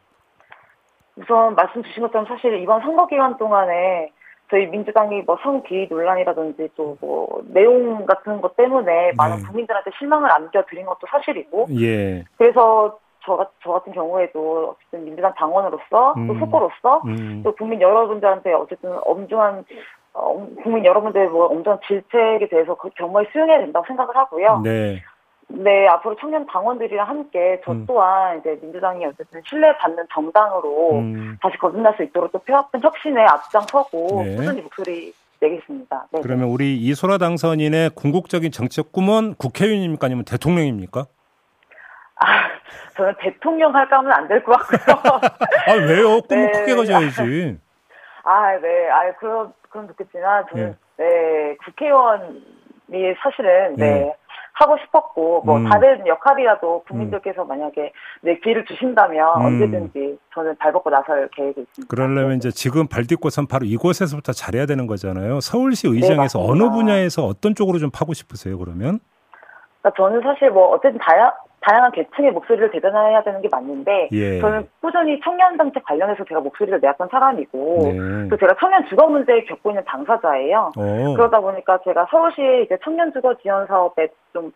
우선 1.17 1.55
말씀 1.55 1.83
주신 1.83 2.03
것처럼 2.03 2.27
사실 2.27 2.61
이번 2.63 2.81
선거 2.83 3.07
기간 3.07 3.37
동안에 3.39 4.13
저희 4.51 4.67
민주당이 4.67 5.23
뭐 5.23 5.39
성비 5.43 5.87
논란이라든지 5.89 6.71
또 6.77 6.97
뭐 7.01 7.41
내용 7.47 8.05
같은 8.07 8.41
것 8.41 8.57
때문에 8.57 9.13
많은 9.17 9.37
네. 9.37 9.43
국민들한테 9.47 9.91
실망을 9.99 10.31
안겨드린 10.31 10.85
것도 10.87 11.07
사실이고 11.09 11.67
예. 11.81 12.25
그래서 12.37 12.99
저, 13.25 13.37
같- 13.37 13.53
저 13.63 13.73
같은 13.73 13.93
경우에도 13.93 14.75
어쨌든 14.77 15.05
민주당 15.05 15.33
당원으로서 15.35 16.15
또 16.15 16.15
음. 16.21 16.39
속보로서 16.41 17.03
음. 17.07 17.43
또 17.45 17.55
국민 17.55 17.81
여러분들한테 17.81 18.53
어쨌든 18.55 18.97
엄중한 19.05 19.65
어, 20.15 20.47
국민 20.63 20.85
여러분들 20.85 21.29
뭐 21.29 21.47
엄중한 21.47 21.79
질책에 21.87 22.49
대해서 22.49 22.75
그 22.75 22.91
겸허히 22.97 23.27
수용해야 23.33 23.59
된다고 23.59 23.87
생각을 23.87 24.17
하고요. 24.17 24.61
네. 24.65 25.03
네, 25.53 25.87
앞으로 25.89 26.17
청년 26.21 26.47
당원들이랑 26.47 27.09
함께 27.09 27.61
저 27.65 27.73
음. 27.73 27.85
또한 27.87 28.39
이제 28.39 28.59
민주당이 28.63 29.05
어쨌든 29.07 29.43
신뢰받는 29.47 30.07
정당으로 30.13 30.93
음. 30.93 31.37
다시 31.43 31.57
거듭날 31.59 31.95
수 31.97 32.03
있도록 32.05 32.33
또 32.33 32.39
폐합된 32.39 32.81
혁신에 32.83 33.23
앞장서고 33.25 34.23
네. 34.25 34.37
꾸준히 34.37 34.63
목소리 34.63 35.13
내겠습니다. 35.41 36.07
네. 36.13 36.21
그러면 36.23 36.49
우리 36.49 36.77
이소라 36.77 37.19
당선인의 37.19 37.91
궁극적인 37.97 38.53
정치적 38.53 38.93
꿈은 38.93 39.35
국회의원입니까 39.35 40.07
아니면 40.07 40.25
대통령입니까? 40.25 41.07
아, 42.21 42.27
저는 42.97 43.15
대통령 43.21 43.75
할까 43.75 43.99
하면 43.99 44.13
안 44.13 44.29
될 44.29 44.43
것 44.45 44.53
같고요. 44.53 45.21
아 45.67 45.73
왜요? 45.73 46.21
꿈을 46.23 46.51
네. 46.53 46.61
크게 46.61 46.75
가져야지. 46.77 47.59
아, 48.23 48.53
네. 48.59 48.91
아, 48.91 49.13
그럼, 49.19 49.53
그럼 49.71 49.89
좋겠지만, 49.89 50.45
저는, 50.51 50.77
예. 50.99 51.03
네, 51.03 51.57
국회의원이 51.65 53.15
사실은, 53.23 53.75
네, 53.77 53.87
예. 53.87 54.15
하고 54.61 54.77
싶었고, 54.85 55.43
뭐, 55.45 55.57
음. 55.59 55.69
다른 55.69 56.07
역할이라도 56.07 56.85
국민들께서 56.87 57.45
만약에, 57.45 57.93
네, 58.23 58.39
기회를 58.41 58.65
주신다면 58.67 59.41
음. 59.41 59.47
언제든지 59.47 60.19
저는 60.35 60.57
발벗고 60.57 60.91
나설 60.91 61.29
계획이 61.33 61.61
있습니다. 61.63 61.89
그러려면 61.89 62.37
이제 62.37 62.51
지금 62.51 62.87
발딛고선 62.87 63.47
바로 63.47 63.65
이곳에서부터 63.65 64.33
잘해야 64.33 64.67
되는 64.67 64.87
거잖아요. 64.87 65.41
서울시 65.41 65.89
의장에서 65.89 66.39
네, 66.39 66.45
어느. 66.49 66.71
분야에서 66.71 67.25
어떤 67.25 67.55
쪽으로 67.55 67.79
좀 67.79 67.91
파고 67.91 68.13
싶으세요? 68.13 68.57
그러면? 68.59 69.01
그러니까 69.81 69.97
저는 69.97 70.21
사실 70.23 70.51
뭐, 70.51 70.69
어쨌든 70.69 71.01
다양, 71.01 71.33
다양한 71.61 71.93
계층의 71.93 72.33
목소리를 72.33 72.71
대변해야 72.71 73.23
되는 73.23 73.41
게 73.43 73.49
맞는데, 73.51 74.09
예. 74.13 74.41
저는 74.41 74.69
꾸준히 74.81 75.21
청년 75.21 75.57
정책 75.59 75.85
관련해서 75.85 76.25
제가 76.25 76.41
목소리를 76.41 76.81
내었던 76.81 77.09
사람이고, 77.11 77.79
네. 77.83 78.29
또 78.29 78.37
제가 78.37 78.57
청년 78.59 78.87
주거 78.87 79.07
문제에 79.07 79.45
겪고 79.45 79.71
있는 79.71 79.85
당사자예요. 79.85 80.73
어. 80.77 81.15
그러다 81.17 81.41
보니까 81.41 81.79
제가 81.85 82.07
서울시 82.11 82.41
이제 82.65 82.79
청년 82.83 83.13
주거 83.13 83.35
지원 83.39 83.67
사업에 83.67 84.09
좀 84.33 84.53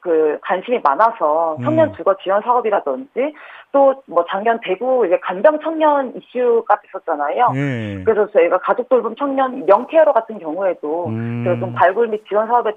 그 0.00 0.38
관심이 0.42 0.80
많아서 0.82 1.56
청년 1.62 1.88
음. 1.88 1.94
주거 1.94 2.16
지원 2.22 2.42
사업이라든지 2.42 3.34
또 3.72 3.94
뭐 4.06 4.24
작년 4.28 4.60
대구 4.62 5.06
이제 5.06 5.18
간병 5.20 5.58
청년 5.60 6.14
이슈가 6.16 6.78
있었잖아요. 6.86 7.48
예. 7.54 8.02
그래서 8.04 8.30
저희가 8.30 8.58
가족 8.58 8.88
돌봄 8.88 9.14
청년 9.16 9.64
명케어러 9.66 10.12
같은 10.12 10.38
경우에도 10.38 11.06
음. 11.08 11.42
제가 11.44 11.58
좀 11.58 11.72
발굴 11.74 12.08
및 12.08 12.24
지원 12.28 12.46
사업에 12.46 12.72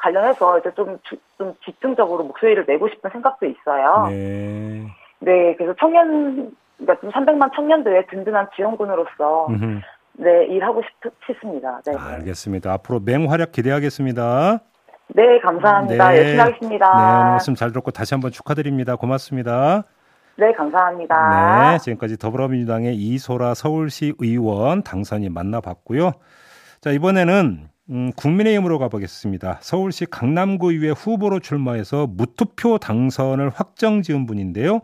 관련해서 0.00 0.58
이제 0.58 0.70
좀, 0.74 0.98
주- 1.04 1.16
좀 1.36 1.54
집중적으로 1.64 2.24
목소리를 2.24 2.64
내고 2.66 2.88
싶은 2.88 3.10
생각도 3.10 3.46
있어요. 3.46 4.06
네. 4.08 4.86
네, 5.20 5.54
그래서 5.56 5.74
청년, 5.80 6.52
그러니까 6.78 7.00
좀 7.00 7.10
300만 7.10 7.54
청년들의 7.54 8.06
든든한 8.06 8.48
지원군으로서 8.56 9.46
음흠. 9.48 9.80
네, 10.20 10.46
일하고 10.46 10.82
싶, 10.82 11.12
싶습니다. 11.26 11.80
네. 11.86 11.92
알겠습니다. 11.96 12.72
앞으로 12.74 13.00
맹활약 13.00 13.52
기대하겠습니다. 13.52 14.58
네, 15.14 15.38
감사합니다. 15.40 16.10
네. 16.10 16.16
열심히 16.16 16.26
네, 16.26 16.32
오늘 16.32 16.40
하겠습니다. 16.44 16.88
말씀 17.30 17.54
잘 17.54 17.72
듣고 17.72 17.90
다시 17.90 18.14
한번 18.14 18.30
축하드립니다. 18.30 18.96
고맙습니다. 18.96 19.84
네, 20.36 20.52
감사합니다. 20.52 21.72
네, 21.72 21.78
지금까지 21.78 22.16
더불어민주당의 22.18 22.94
이소라 22.94 23.54
서울시 23.54 24.14
의원 24.18 24.82
당선인 24.82 25.32
만나봤고요. 25.34 26.12
자, 26.80 26.90
이번에는 26.90 27.68
음, 27.90 28.12
국민의힘으로 28.16 28.78
가보겠습니다. 28.78 29.58
서울시 29.62 30.04
강남구 30.04 30.72
의회 30.72 30.90
후보로 30.90 31.40
출마해서 31.40 32.06
무투표 32.06 32.78
당선을 32.78 33.50
확정 33.50 34.02
지은 34.02 34.26
분인데요. 34.26 34.80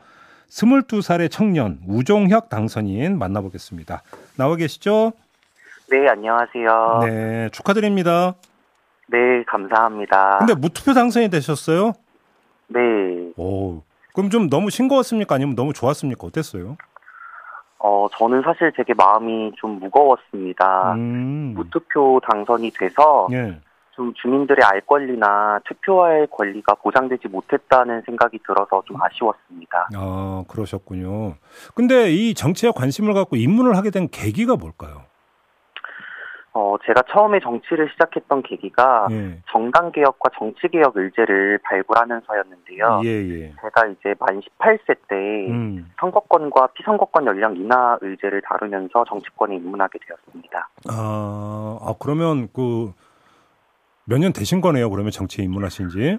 22살의 0.49 1.31
청년 1.31 1.81
우종혁 1.87 2.49
당선인 2.49 3.19
만나보겠습니다. 3.19 4.03
나와 4.37 4.57
계시죠? 4.57 5.13
네, 5.91 6.09
안녕하세요. 6.09 7.01
네, 7.03 7.11
네, 7.11 7.49
축하드립니다. 7.51 8.35
감사합니다. 9.47 10.39
근데 10.39 10.55
무투표 10.55 10.95
당선이 10.95 11.29
되셨어요? 11.29 11.93
네, 12.69 12.81
오, 13.37 13.83
그럼 14.15 14.31
좀 14.31 14.49
너무 14.49 14.71
싱거웠습니까? 14.71 15.35
아니면 15.35 15.55
너무 15.55 15.75
좋았습니까? 15.75 16.27
어땠어요? 16.27 16.79
어, 17.87 18.09
저는 18.13 18.41
사실 18.41 18.73
되게 18.75 18.95
마음이 18.95 19.53
좀 19.57 19.79
무거웠습니다. 19.79 20.95
음, 20.95 21.53
무투표 21.55 22.19
당선이 22.27 22.71
돼서 22.71 23.29
예. 23.31 23.61
좀 23.91 24.15
주민들의 24.15 24.65
알 24.65 24.81
권리나 24.81 25.61
투표할 25.67 26.27
권리가 26.29 26.77
보장되지 26.77 27.29
못했다는 27.29 28.01
생각이 28.07 28.39
들어서 28.47 28.83
좀 28.87 28.97
아쉬웠습니다. 29.03 29.91
아, 29.95 30.45
그러셨군요. 30.49 31.35
근데 31.75 32.11
이 32.11 32.33
정치에 32.33 32.71
관심을 32.75 33.13
갖고 33.13 33.37
입문을 33.37 33.77
하게 33.77 33.91
된 33.91 34.09
계기가 34.09 34.57
뭘까요? 34.57 35.03
어, 36.57 36.77
제가 36.87 37.03
처음에 37.11 37.41
정치를 37.41 37.91
시작했던 37.91 38.43
계기가 38.45 39.09
예. 39.11 39.39
정당 39.51 39.91
개혁과 39.91 40.31
정치 40.39 40.69
개혁 40.69 40.97
의제를 40.97 41.59
발굴하면서였는데요. 41.65 43.01
예, 43.05 43.09
예. 43.09 43.53
제가 43.61 43.87
이제 43.89 44.15
만 44.21 44.41
18세 44.41 44.97
때 45.09 45.17
음. 45.51 45.91
선거권과 45.99 46.69
피선거권 46.75 47.27
연령 47.27 47.57
인하 47.57 47.99
의제를 48.01 48.41
다루면서 48.43 49.05
정치권에 49.09 49.57
입문하게 49.57 49.99
되었습니다. 50.07 50.69
아, 50.91 51.79
아, 51.83 51.95
그러면 51.99 52.49
그, 52.55 52.93
몇 54.05 54.19
년 54.21 54.33
되신 54.33 54.61
거네요. 54.61 54.91
그러면 54.91 55.11
정치에 55.11 55.45
입문하신 55.45 55.89
지. 55.89 56.19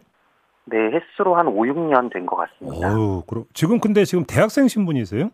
네, 0.65 0.77
횟수로 0.77 1.35
한 1.37 1.47
5, 1.47 1.53
6년 1.61 2.11
된 2.11 2.25
것 2.25 2.35
같습니다. 2.35 2.89
어유 2.93 3.23
그럼, 3.27 3.45
지금 3.53 3.79
근데 3.79 4.03
지금 4.03 4.25
대학생 4.27 4.67
신분이세요? 4.67 5.29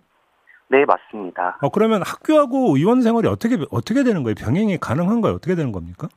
네, 0.71 0.85
맞습니다. 0.85 1.57
어, 1.61 1.69
그러면 1.69 2.01
학교하고 2.01 2.77
의원 2.77 3.01
생활이 3.01 3.27
어떻게, 3.27 3.57
어떻게 3.71 4.03
되는 4.03 4.23
거예요? 4.23 4.35
병행이 4.35 4.77
가능한가요? 4.77 5.33
어떻게 5.33 5.53
되는 5.53 5.73
겁니까? 5.73 6.07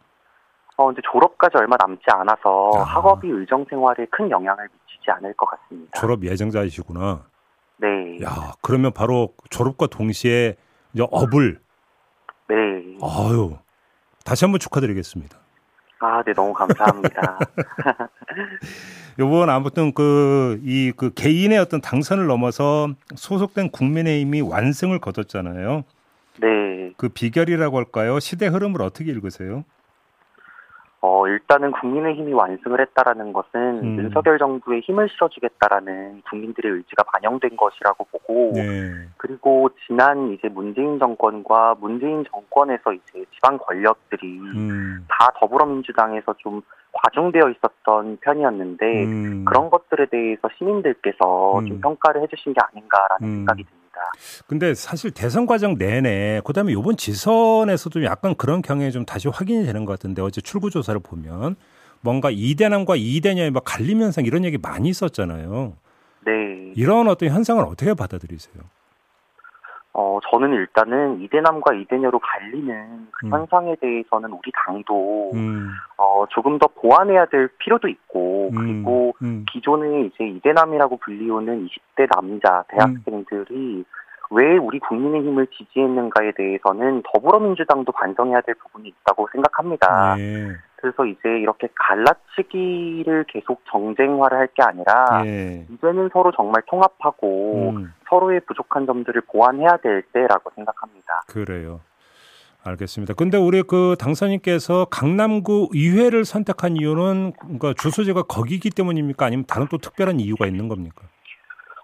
어, 0.77 0.93
이제 0.93 1.01
졸업까지 1.11 1.57
얼마 1.59 1.77
남지 1.77 2.05
않아서 2.07 2.71
아. 2.77 2.83
학업이 2.83 3.29
의정 3.29 3.65
생활에 3.69 4.07
큰 4.13 4.31
영향을 4.31 4.69
미치지 4.73 5.11
않을 5.11 5.35
것 5.35 5.47
같습니다. 5.47 5.91
졸업 5.99 6.23
예정자이시구나. 6.25 7.25
네. 7.79 7.89
야, 8.23 8.53
그러면 8.63 8.93
바로 8.93 9.35
졸업과 9.51 9.89
동시에 9.89 10.57
이제 10.93 11.05
업을, 11.11 11.61
네. 12.49 12.55
아유, 13.03 13.57
다시 14.25 14.45
한번 14.45 14.61
축하드리겠습니다. 14.61 15.37
아, 16.05 16.23
네, 16.23 16.35
너무 16.35 16.53
감사합니다. 16.53 17.39
요번 19.19 19.49
아무튼 19.49 19.95
그, 19.95 20.61
이, 20.63 20.93
그 20.95 21.15
개인의 21.15 21.57
어떤 21.59 21.81
당선을 21.81 22.27
넘어서 22.27 22.91
소속된 23.15 23.71
국민의힘이 23.71 24.43
완승을 24.43 24.99
거뒀잖아요. 24.99 25.85
네. 26.41 26.93
그 26.99 27.09
비결이라고 27.09 27.79
할까요? 27.79 28.21
시대 28.21 28.47
흐름을 28.49 28.83
어떻게 28.83 29.11
읽으세요? 29.13 29.65
어, 31.07 31.29
일단은 31.29 31.73
국민의힘이 31.73 32.33
완승을 32.33 32.81
했다라는 32.81 33.35
것은 33.35 33.61
음. 33.83 33.99
윤석열 33.99 34.39
정부에 34.39 34.81
힘을 34.81 35.11
실어주겠다라는 35.11 36.23
국민들의 36.31 36.73
의지가 36.73 37.03
반영된 37.03 37.59
것이라고 37.59 38.05
보고 38.05 38.53
네. 38.55 39.07
그리고 39.19 39.69
지난 39.87 40.33
이제 40.33 40.49
문재인 40.49 40.99
정권과 40.99 41.77
문재인 41.79 42.25
정권에서 42.31 42.95
이제 42.95 43.23
지방 43.35 43.59
권력들이 43.59 44.41
음, 44.57 45.05
다 45.11 45.29
더불어민주당에서 45.41 46.37
좀 46.39 46.63
과중되어 46.95 47.51
있었던 47.51 48.17
편이었는데 48.23 49.05
음. 49.05 49.45
그런 49.45 49.69
것들에 49.69 50.07
대해서 50.07 50.49
시민들께서 50.57 51.59
음. 51.59 51.67
좀 51.67 51.81
평가를 51.83 52.23
해주신 52.23 52.55
게 52.55 52.61
아닌가라는 52.73 53.29
음. 53.29 53.37
생각이 53.41 53.65
듭니다. 53.65 53.84
근데 54.47 54.75
사실 54.75 55.11
대선 55.11 55.47
과정 55.47 55.77
내내 55.77 56.41
그다음에 56.45 56.73
이번 56.73 56.97
지선에서도 56.97 58.05
약간 58.05 58.35
그런 58.35 58.63
경향이 58.63 58.93
좀 58.93 59.05
다시 59.05 59.29
확인이 59.29 59.65
되는 59.65 59.85
것 59.85 59.93
같은데 59.93 60.23
어제 60.23 60.41
출구 60.41 60.71
조사를 60.71 60.99
보면 61.01 61.57
뭔가 62.01 62.31
이대남과 62.31 62.97
이대녀의 62.97 63.51
막 63.51 63.65
갈림 63.65 64.03
현상 64.03 64.27
이런 64.27 64.45
얘기 64.45 64.59
많이 64.59 64.89
있었잖아요. 64.89 65.77
네. 66.27 66.73
이런 66.77 67.09
어떤 67.09 67.31
현상을 67.31 67.63
어떻게 67.65 67.95
받아들이세요? 67.95 68.55
어, 69.97 70.19
저는 70.29 70.53
일단은 70.53 71.21
이대남과 71.23 71.75
이대녀로 71.75 72.19
갈리는 72.19 73.07
그 73.13 73.27
음. 73.27 73.33
현상에 73.33 73.77
대해서는 73.77 74.31
우리 74.33 74.51
당도 74.67 75.31
음, 75.35 75.71
어, 75.97 76.25
조금 76.31 76.59
더 76.59 76.67
보완해야 76.67 77.27
될 77.27 77.49
필요도 77.59 77.87
있고 77.87 78.51
음, 78.53 78.59
그리고 78.59 79.15
음, 79.23 79.47
기존에 79.49 80.07
이제 80.07 80.25
이대남이라고 80.25 80.97
불리우는 80.97 81.69
20대 81.69 82.09
남자 82.13 82.65
대학생들이 82.69 83.85
왜 84.31 84.57
우리 84.57 84.81
국민의힘을 84.81 85.47
지지했는가에 85.47 86.33
대해서는 86.33 87.03
더불어민주당도 87.13 87.93
반성해야 87.93 88.41
될 88.41 88.57
부분이 88.57 88.89
있다고 88.89 89.29
생각합니다. 89.31 90.17
예, 90.19 90.57
그래서 90.85 91.07
이제 91.07 91.31
이렇게 91.41 91.67
갈라치기를 91.75 93.25
계속 93.29 93.63
정쟁화를 93.71 94.37
할 94.37 94.49
게 94.55 94.63
아니라 94.63 95.25
예. 95.25 95.67
이제는 95.71 96.11
서로 96.13 96.31
정말 96.31 96.63
통합하고 96.67 97.71
음, 97.71 97.93
서로의 98.09 98.41
부족한 98.41 98.85
점들을 98.87 99.23
보완해야 99.23 99.79
될 99.79 100.03
때라고 100.13 100.51
생각합니다. 100.55 101.23
그래요. 101.27 101.81
알겠습니다. 102.63 103.15
근데 103.15 103.39
우리 103.39 103.63
그 103.63 103.97
당선인께서 103.99 104.85
강남구 104.91 105.71
의회를 105.73 106.25
선택한 106.27 106.77
이유는 106.77 107.33
그러니까 107.41 107.73
주소지가 107.75 108.23
거기기 108.25 108.71
때문입니까? 108.71 109.25
아니면 109.27 109.45
다른 109.49 109.67
또 109.71 109.79
특별한 109.79 110.21
이유가 110.21 110.47
있는 110.47 110.69
겁니까? 110.69 111.03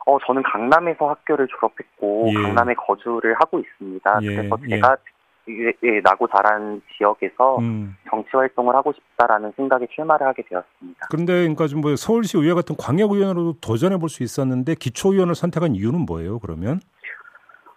어, 0.06 0.18
저는 0.26 0.42
강남에서 0.42 1.08
학교를 1.08 1.48
졸업했고 1.48 2.26
예. 2.28 2.34
강남에 2.34 2.74
거주를 2.74 3.34
하고 3.40 3.58
있습니다. 3.58 4.18
예, 4.22 4.36
그래서 4.36 4.56
예. 4.66 4.76
제가 4.76 4.92
예, 4.92 5.10
예, 5.48 6.00
나고 6.02 6.28
자란 6.28 6.80
지역에서 6.96 7.58
음. 7.58 7.96
정치 8.08 8.28
활동을 8.32 8.74
하고 8.74 8.92
싶다라는 8.92 9.52
생각에 9.56 9.86
출마를 9.94 10.26
하게 10.26 10.42
되었습니다. 10.42 11.06
그런데 11.10 11.32
그러니까 11.40 11.66
좀뭐 11.66 11.96
서울시 11.96 12.36
의회 12.38 12.54
같은 12.54 12.76
광역 12.78 13.12
의원으로도 13.12 13.54
도전해 13.60 13.96
볼 13.96 14.08
수 14.10 14.22
있었는데 14.22 14.74
기초 14.74 15.12
의원을 15.12 15.34
선택한 15.34 15.74
이유는 15.74 16.00
뭐예요? 16.00 16.38
그러면? 16.40 16.80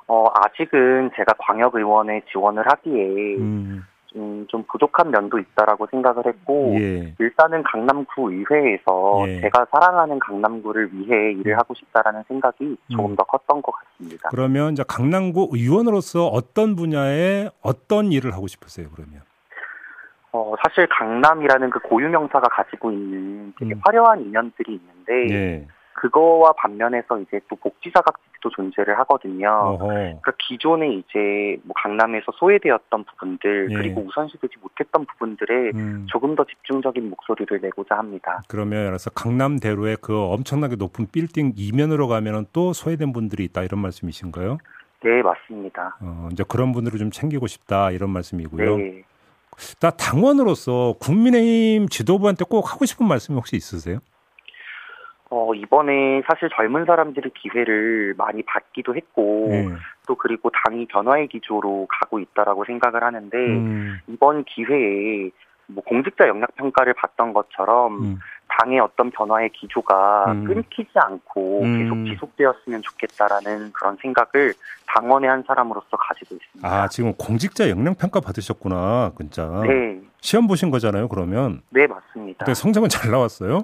어, 0.07 0.25
아직은 0.33 1.11
제가 1.15 1.33
광역 1.39 1.75
의원에 1.75 2.21
지원을 2.31 2.63
하기에 2.67 3.37
음, 3.37 3.83
음, 4.15 4.45
좀 4.47 4.63
부족한 4.63 5.11
면도 5.11 5.39
있다라고 5.39 5.87
생각을 5.87 6.25
했고 6.25 6.75
예. 6.77 7.15
일단은 7.19 7.63
강남구 7.63 8.31
의회에서 8.31 9.25
예. 9.27 9.41
제가 9.41 9.65
사랑하는 9.71 10.19
강남구를 10.19 10.93
위해 10.93 11.31
일을 11.33 11.57
하고 11.57 11.73
싶다라는 11.73 12.23
생각이 12.27 12.77
조금 12.91 13.11
음. 13.11 13.15
더 13.15 13.23
컸던 13.23 13.61
것 13.61 13.71
같습니다. 13.71 14.29
그러면 14.29 14.73
이제 14.73 14.83
강남구 14.87 15.49
의원으로서 15.53 16.27
어떤 16.27 16.75
분야에 16.75 17.49
어떤 17.61 18.11
일을 18.11 18.33
하고 18.33 18.47
싶으세요? 18.47 18.87
그러면? 18.93 19.21
어, 20.31 20.55
사실 20.63 20.87
강남이라는 20.87 21.69
그 21.69 21.79
고유명사가 21.79 22.47
가지고 22.49 22.91
있는 22.91 23.53
되게 23.59 23.73
음. 23.73 23.81
화려한 23.83 24.21
인연들이 24.21 24.79
있는데 24.79 25.35
예. 25.35 25.67
그거와 25.93 26.53
반면에서 26.53 27.19
이제 27.19 27.39
또 27.49 27.55
복지사각지도 27.55 28.49
존재를 28.49 28.97
하거든요. 28.99 29.49
어허. 29.49 29.87
그러니까 29.87 30.31
기존에 30.39 30.89
이제 30.89 31.59
뭐 31.63 31.73
강남에서 31.75 32.31
소외되었던 32.33 33.05
부분들 33.05 33.69
예. 33.71 33.75
그리고 33.75 34.01
우선시되지 34.01 34.55
못했던 34.61 35.05
부분들에 35.05 35.71
음. 35.75 36.05
조금 36.09 36.35
더 36.35 36.43
집중적인 36.45 37.09
목소리를 37.09 37.61
내고자 37.61 37.97
합니다. 37.97 38.41
그러면 38.47 38.87
그래서 38.87 39.09
강남대로의 39.11 39.97
그 40.01 40.17
엄청나게 40.17 40.75
높은 40.75 41.07
빌딩 41.11 41.53
이면으로 41.55 42.07
가면은 42.07 42.45
또 42.53 42.73
소외된 42.73 43.13
분들이 43.13 43.43
있다 43.45 43.63
이런 43.63 43.79
말씀이신가요? 43.81 44.57
네, 45.03 45.21
맞습니다. 45.21 45.97
어, 46.01 46.29
이제 46.31 46.43
그런 46.47 46.71
분들을 46.71 46.97
좀 46.97 47.11
챙기고 47.11 47.47
싶다 47.47 47.91
이런 47.91 48.09
말씀이고요. 48.09 48.77
네. 48.77 49.03
나 49.79 49.91
당원으로서 49.91 50.95
국민의힘 50.99 51.87
지도부한테 51.89 52.45
꼭 52.49 52.71
하고 52.73 52.85
싶은 52.85 53.07
말씀이 53.07 53.35
혹시 53.35 53.55
있으세요? 53.55 53.99
어, 55.35 55.55
이번에 55.55 56.21
사실 56.27 56.47
젊은 56.55 56.85
사람들이 56.85 57.31
기회를 57.31 58.13
많이 58.15 58.43
받기도 58.43 58.95
했고 58.95 59.47
네. 59.49 59.67
또 60.07 60.13
그리고 60.13 60.51
당이 60.51 60.85
변화의 60.85 61.27
기조로 61.27 61.87
가고 61.89 62.19
있다라고 62.19 62.65
생각을 62.65 63.03
하는데 63.03 63.35
음, 63.35 63.97
이번 64.05 64.43
기회에 64.43 65.31
뭐 65.65 65.83
공직자 65.83 66.27
역량 66.27 66.45
평가를 66.55 66.93
받던 66.93 67.33
것처럼 67.33 68.03
음. 68.03 68.19
당의 68.47 68.79
어떤 68.79 69.09
변화의 69.09 69.49
기조가 69.53 70.33
음. 70.33 70.43
끊기지 70.43 70.91
않고 70.93 71.63
음. 71.63 71.79
계속 71.79 72.05
지속되었으면 72.05 72.83
좋겠다라는 72.83 73.71
그런 73.73 73.97
생각을 74.03 74.53
당원의 74.85 75.31
한 75.31 75.43
사람으로서 75.47 75.97
가지고 75.97 76.35
있습니다. 76.35 76.67
아 76.67 76.87
지금 76.89 77.11
공직자 77.13 77.71
역량 77.71 77.95
평가 77.95 78.19
받으셨구나, 78.19 79.13
진짜. 79.17 79.63
네, 79.65 79.99
시험 80.21 80.45
보신 80.45 80.69
거잖아요. 80.69 81.07
그러면 81.07 81.63
네 81.71 81.87
맞습니다. 81.87 82.53
성적은 82.53 82.89
잘 82.89 83.09
나왔어요? 83.09 83.63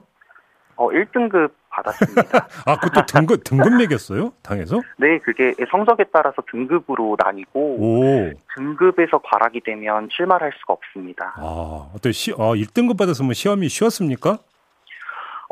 어 0.75 0.87
1등급 0.87 1.58
받았습니다. 1.69 2.47
아 2.65 2.79
그것도 2.79 3.05
등급 3.05 3.43
등급 3.43 3.73
매겼어요? 3.75 4.33
당에서? 4.41 4.81
네, 4.97 5.19
그게 5.19 5.53
성적에 5.69 6.05
따라서 6.11 6.41
등급으로 6.49 7.17
나뉘고 7.23 7.59
오, 7.59 8.31
등급에서 8.55 9.19
과락이 9.23 9.61
되면 9.61 10.09
출마를 10.09 10.45
할 10.45 10.53
수가 10.59 10.73
없습니다. 10.73 11.33
아 11.37 11.89
어때 11.95 12.11
시, 12.11 12.31
아 12.33 12.53
1등급 12.53 12.97
받았으면 12.97 13.33
시험이 13.33 13.69
쉬웠습니까? 13.69 14.39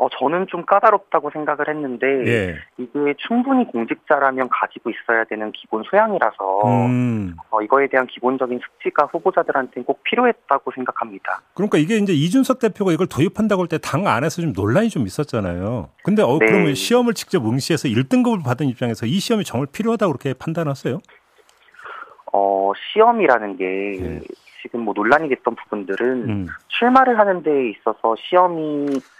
어 0.00 0.06
저는 0.16 0.46
좀 0.46 0.64
까다롭다고 0.64 1.30
생각을 1.30 1.68
했는데 1.68 2.06
예. 2.26 2.54
이게 2.78 3.14
충분히 3.18 3.64
공직자라면 3.66 4.48
가지고 4.48 4.90
있어야 4.90 5.24
되는 5.24 5.50
기본 5.50 5.82
소양이라서 5.82 6.86
음. 6.86 7.34
어, 7.50 7.60
이거에 7.60 7.88
대한 7.88 8.06
기본적인 8.06 8.60
숙지가 8.60 9.06
후보자들한테는 9.06 9.84
꼭 9.84 10.04
필요했다고 10.04 10.70
생각합니다. 10.72 11.40
그러니까 11.54 11.78
이게 11.78 11.96
이제 11.96 12.12
이준석 12.12 12.60
대표가 12.60 12.92
이걸 12.92 13.08
도입한다고 13.08 13.62
할 13.62 13.68
때 13.68 13.78
당 13.78 14.06
안에서 14.06 14.40
좀 14.40 14.52
논란이 14.54 14.88
좀 14.88 15.04
있었잖아요. 15.04 15.88
근데 16.04 16.22
어 16.22 16.38
네. 16.38 16.46
그러면 16.46 16.74
시험을 16.76 17.14
직접 17.14 17.44
응시해서 17.44 17.88
1등급을 17.88 18.44
받은 18.44 18.66
입장에서 18.68 19.04
이 19.04 19.18
시험이 19.18 19.42
정말 19.44 19.66
필요하다고 19.72 20.12
그렇게 20.12 20.32
판단하세요? 20.32 21.00
어 22.32 22.72
시험이라는 22.92 23.56
게 23.56 23.64
예. 24.00 24.20
지금 24.62 24.80
뭐 24.80 24.94
논란이 24.94 25.28
됐던 25.28 25.56
부분들은 25.56 26.28
음. 26.28 26.46
출마를 26.68 27.18
하는 27.18 27.42
데 27.42 27.70
있어서 27.70 28.14
시험이 28.18 28.86
꼭 28.90 29.17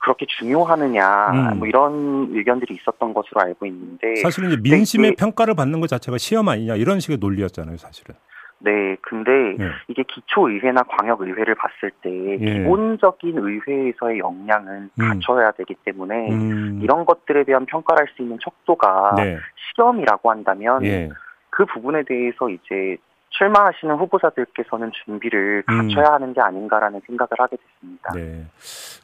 그렇게 0.00 0.26
중요하느냐 0.26 1.30
음. 1.52 1.58
뭐 1.58 1.68
이런 1.68 2.28
의견들이 2.32 2.74
있었던 2.74 3.12
것으로 3.14 3.40
알고 3.42 3.66
있는데 3.66 4.16
사실은 4.16 4.50
이제 4.50 4.60
민심의 4.62 5.10
네, 5.10 5.16
평가를 5.16 5.54
받는 5.54 5.80
것 5.80 5.88
자체가 5.88 6.18
시험 6.18 6.48
아니냐 6.48 6.76
이런 6.76 7.00
식의 7.00 7.18
논리였잖아요, 7.18 7.76
사실은. 7.76 8.14
네 8.62 8.96
근데 9.00 9.30
네. 9.58 9.70
이게 9.88 10.02
기초의회나 10.02 10.82
광역의회를 10.82 11.54
봤을 11.54 11.90
때 12.02 12.10
예. 12.10 12.58
기본적인 12.58 13.38
의회에서의 13.38 14.18
역량은 14.18 14.90
음. 15.00 15.08
갖춰야 15.08 15.50
되기 15.52 15.74
때문에 15.84 16.30
음. 16.30 16.80
이런 16.82 17.06
것들에 17.06 17.44
대한 17.44 17.64
평가를 17.66 18.02
할 18.02 18.08
수 18.16 18.22
있는 18.22 18.38
척도가 18.42 19.14
네. 19.16 19.38
시험이라고 19.74 20.30
한다면 20.30 20.84
예. 20.84 21.08
그 21.50 21.64
부분에 21.66 22.02
대해서 22.04 22.50
이제 22.50 22.96
출마하시는 23.30 23.94
후보자들께서는 23.96 24.90
준비를 25.04 25.64
음. 25.68 25.88
갖춰야 25.88 26.14
하는 26.14 26.32
게 26.34 26.40
아닌가라는 26.40 27.00
생각을 27.06 27.30
하게 27.38 27.56
됐습니다. 27.56 28.12
네. 28.14 28.44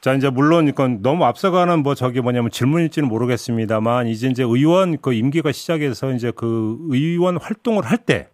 자, 0.00 0.12
이제 0.14 0.30
물론 0.30 0.68
이건 0.68 1.02
너무 1.02 1.24
앞서가는 1.24 1.82
뭐 1.82 1.94
저기 1.94 2.20
뭐냐면 2.20 2.50
질문일지는 2.50 3.08
모르겠습니다만 3.08 4.08
이제 4.08 4.28
이제 4.28 4.42
의원 4.42 4.98
그 5.00 5.12
임기가 5.12 5.52
시작해서 5.52 6.12
이제 6.12 6.32
그 6.34 6.78
의원 6.90 7.38
활동을 7.38 7.84
할때 7.84 8.28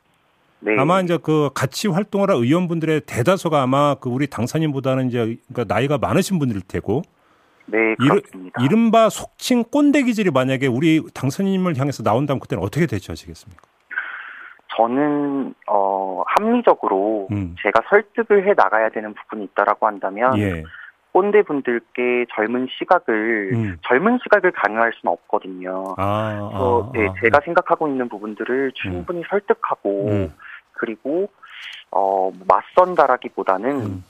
네. 0.61 0.77
아마 0.79 1.01
이제 1.01 1.19
그 1.23 1.51
같이 1.55 1.89
활동을 1.89 2.31
한 2.31 2.37
의원분들의 2.37 3.03
대다수가 3.07 3.61
아마 3.61 3.97
그 3.97 4.09
우리 4.09 4.29
당선인보다는 4.29 5.09
이제 5.09 5.39
그러니까 5.53 5.75
나이가 5.75 5.99
많으신 5.99 6.39
분들일 6.39 6.63
테고 6.63 7.03
네, 7.67 7.95
그렇습니다. 7.97 8.63
이른바 8.63 9.09
속칭 9.09 9.65
꼰대 9.65 10.03
기질이 10.03 10.31
만약에 10.31 10.67
우리 10.67 11.03
당선인을 11.15 11.79
향해서 11.79 12.03
나온다면 12.03 12.41
그때는 12.41 12.63
어떻게 12.63 12.87
대처하시겠습니까? 12.87 13.72
저는 14.77 15.55
어 15.67 16.23
합리적으로 16.27 17.29
음. 17.31 17.55
제가 17.63 17.83
설득을 17.89 18.47
해 18.47 18.55
나가야 18.57 18.91
되는 18.91 19.15
부분이 19.15 19.45
있다라고 19.45 19.87
한다면 19.87 20.39
예. 20.39 20.63
꼰대 21.13 21.43
분들께 21.43 22.27
젊은 22.35 22.69
시각을 22.79 23.51
음. 23.53 23.77
젊은 23.87 24.19
시각을 24.23 24.53
강요할 24.53 24.93
수는 24.95 25.13
없거든요. 25.13 25.95
아, 25.99 26.49
그래서 26.49 26.89
아, 26.89 26.93
네, 26.95 27.09
아. 27.09 27.15
제가 27.21 27.41
생각하고 27.45 27.89
있는 27.89 28.09
부분들을 28.09 28.73
충분히 28.75 29.23
설득하고 29.29 30.09
음. 30.09 30.33
그리고 30.73 31.29
어 31.91 32.33
맞선다라기보다는 32.49 33.71
음. 33.71 34.05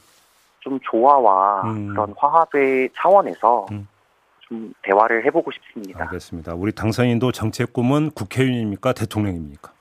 좀 0.61 0.79
조화와 0.81 1.63
음. 1.63 1.89
그런 1.89 2.15
화합의 2.17 2.91
차원에서 2.95 3.67
음. 3.73 3.89
좀 4.41 4.73
대화를 4.83 5.25
해보고 5.27 5.51
싶습니다. 5.51 6.05
알겠습니다. 6.05 6.55
우리 6.55 6.71
당선인도 6.73 7.33
정책 7.33 7.73
꿈은 7.73 8.13
국회의원입니까? 8.13 8.93
대통령입니까? 8.93 9.73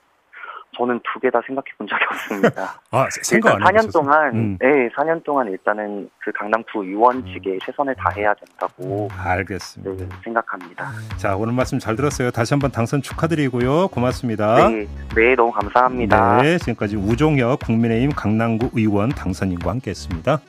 저는 0.76 1.00
두 1.04 1.20
개 1.20 1.30
다 1.30 1.40
생각해 1.46 1.66
본 1.78 1.86
적이 1.86 2.04
없습니다. 2.10 2.80
아, 2.90 3.06
생각 3.22 3.54
일단 3.58 3.74
4년 3.74 3.92
동안, 3.92 4.34
음. 4.34 4.58
네, 4.60 4.88
4년 4.96 5.22
동안 5.22 5.46
일단은 5.48 6.08
그 6.18 6.32
강남구 6.32 6.84
의원 6.84 7.24
측에 7.26 7.58
최선을 7.64 7.94
다해야 7.96 8.32
된다고 8.34 9.08
알겠습니다. 9.16 10.04
네, 10.04 10.08
생각합니다. 10.24 10.90
자, 11.18 11.36
오늘 11.36 11.52
말씀 11.52 11.78
잘 11.78 11.94
들었어요. 11.96 12.30
다시 12.30 12.54
한번 12.54 12.70
당선 12.72 13.02
축하드리고요. 13.02 13.88
고맙습니다. 13.88 14.68
네, 14.68 14.86
네, 15.14 15.34
너무 15.34 15.52
감사합니다. 15.52 16.42
네, 16.42 16.58
지금까지 16.58 16.96
우종혁 16.96 17.60
국민의힘 17.60 18.10
강남구 18.12 18.70
의원 18.74 19.10
당선인과 19.10 19.70
함께 19.70 19.90
했습니다. 19.90 20.40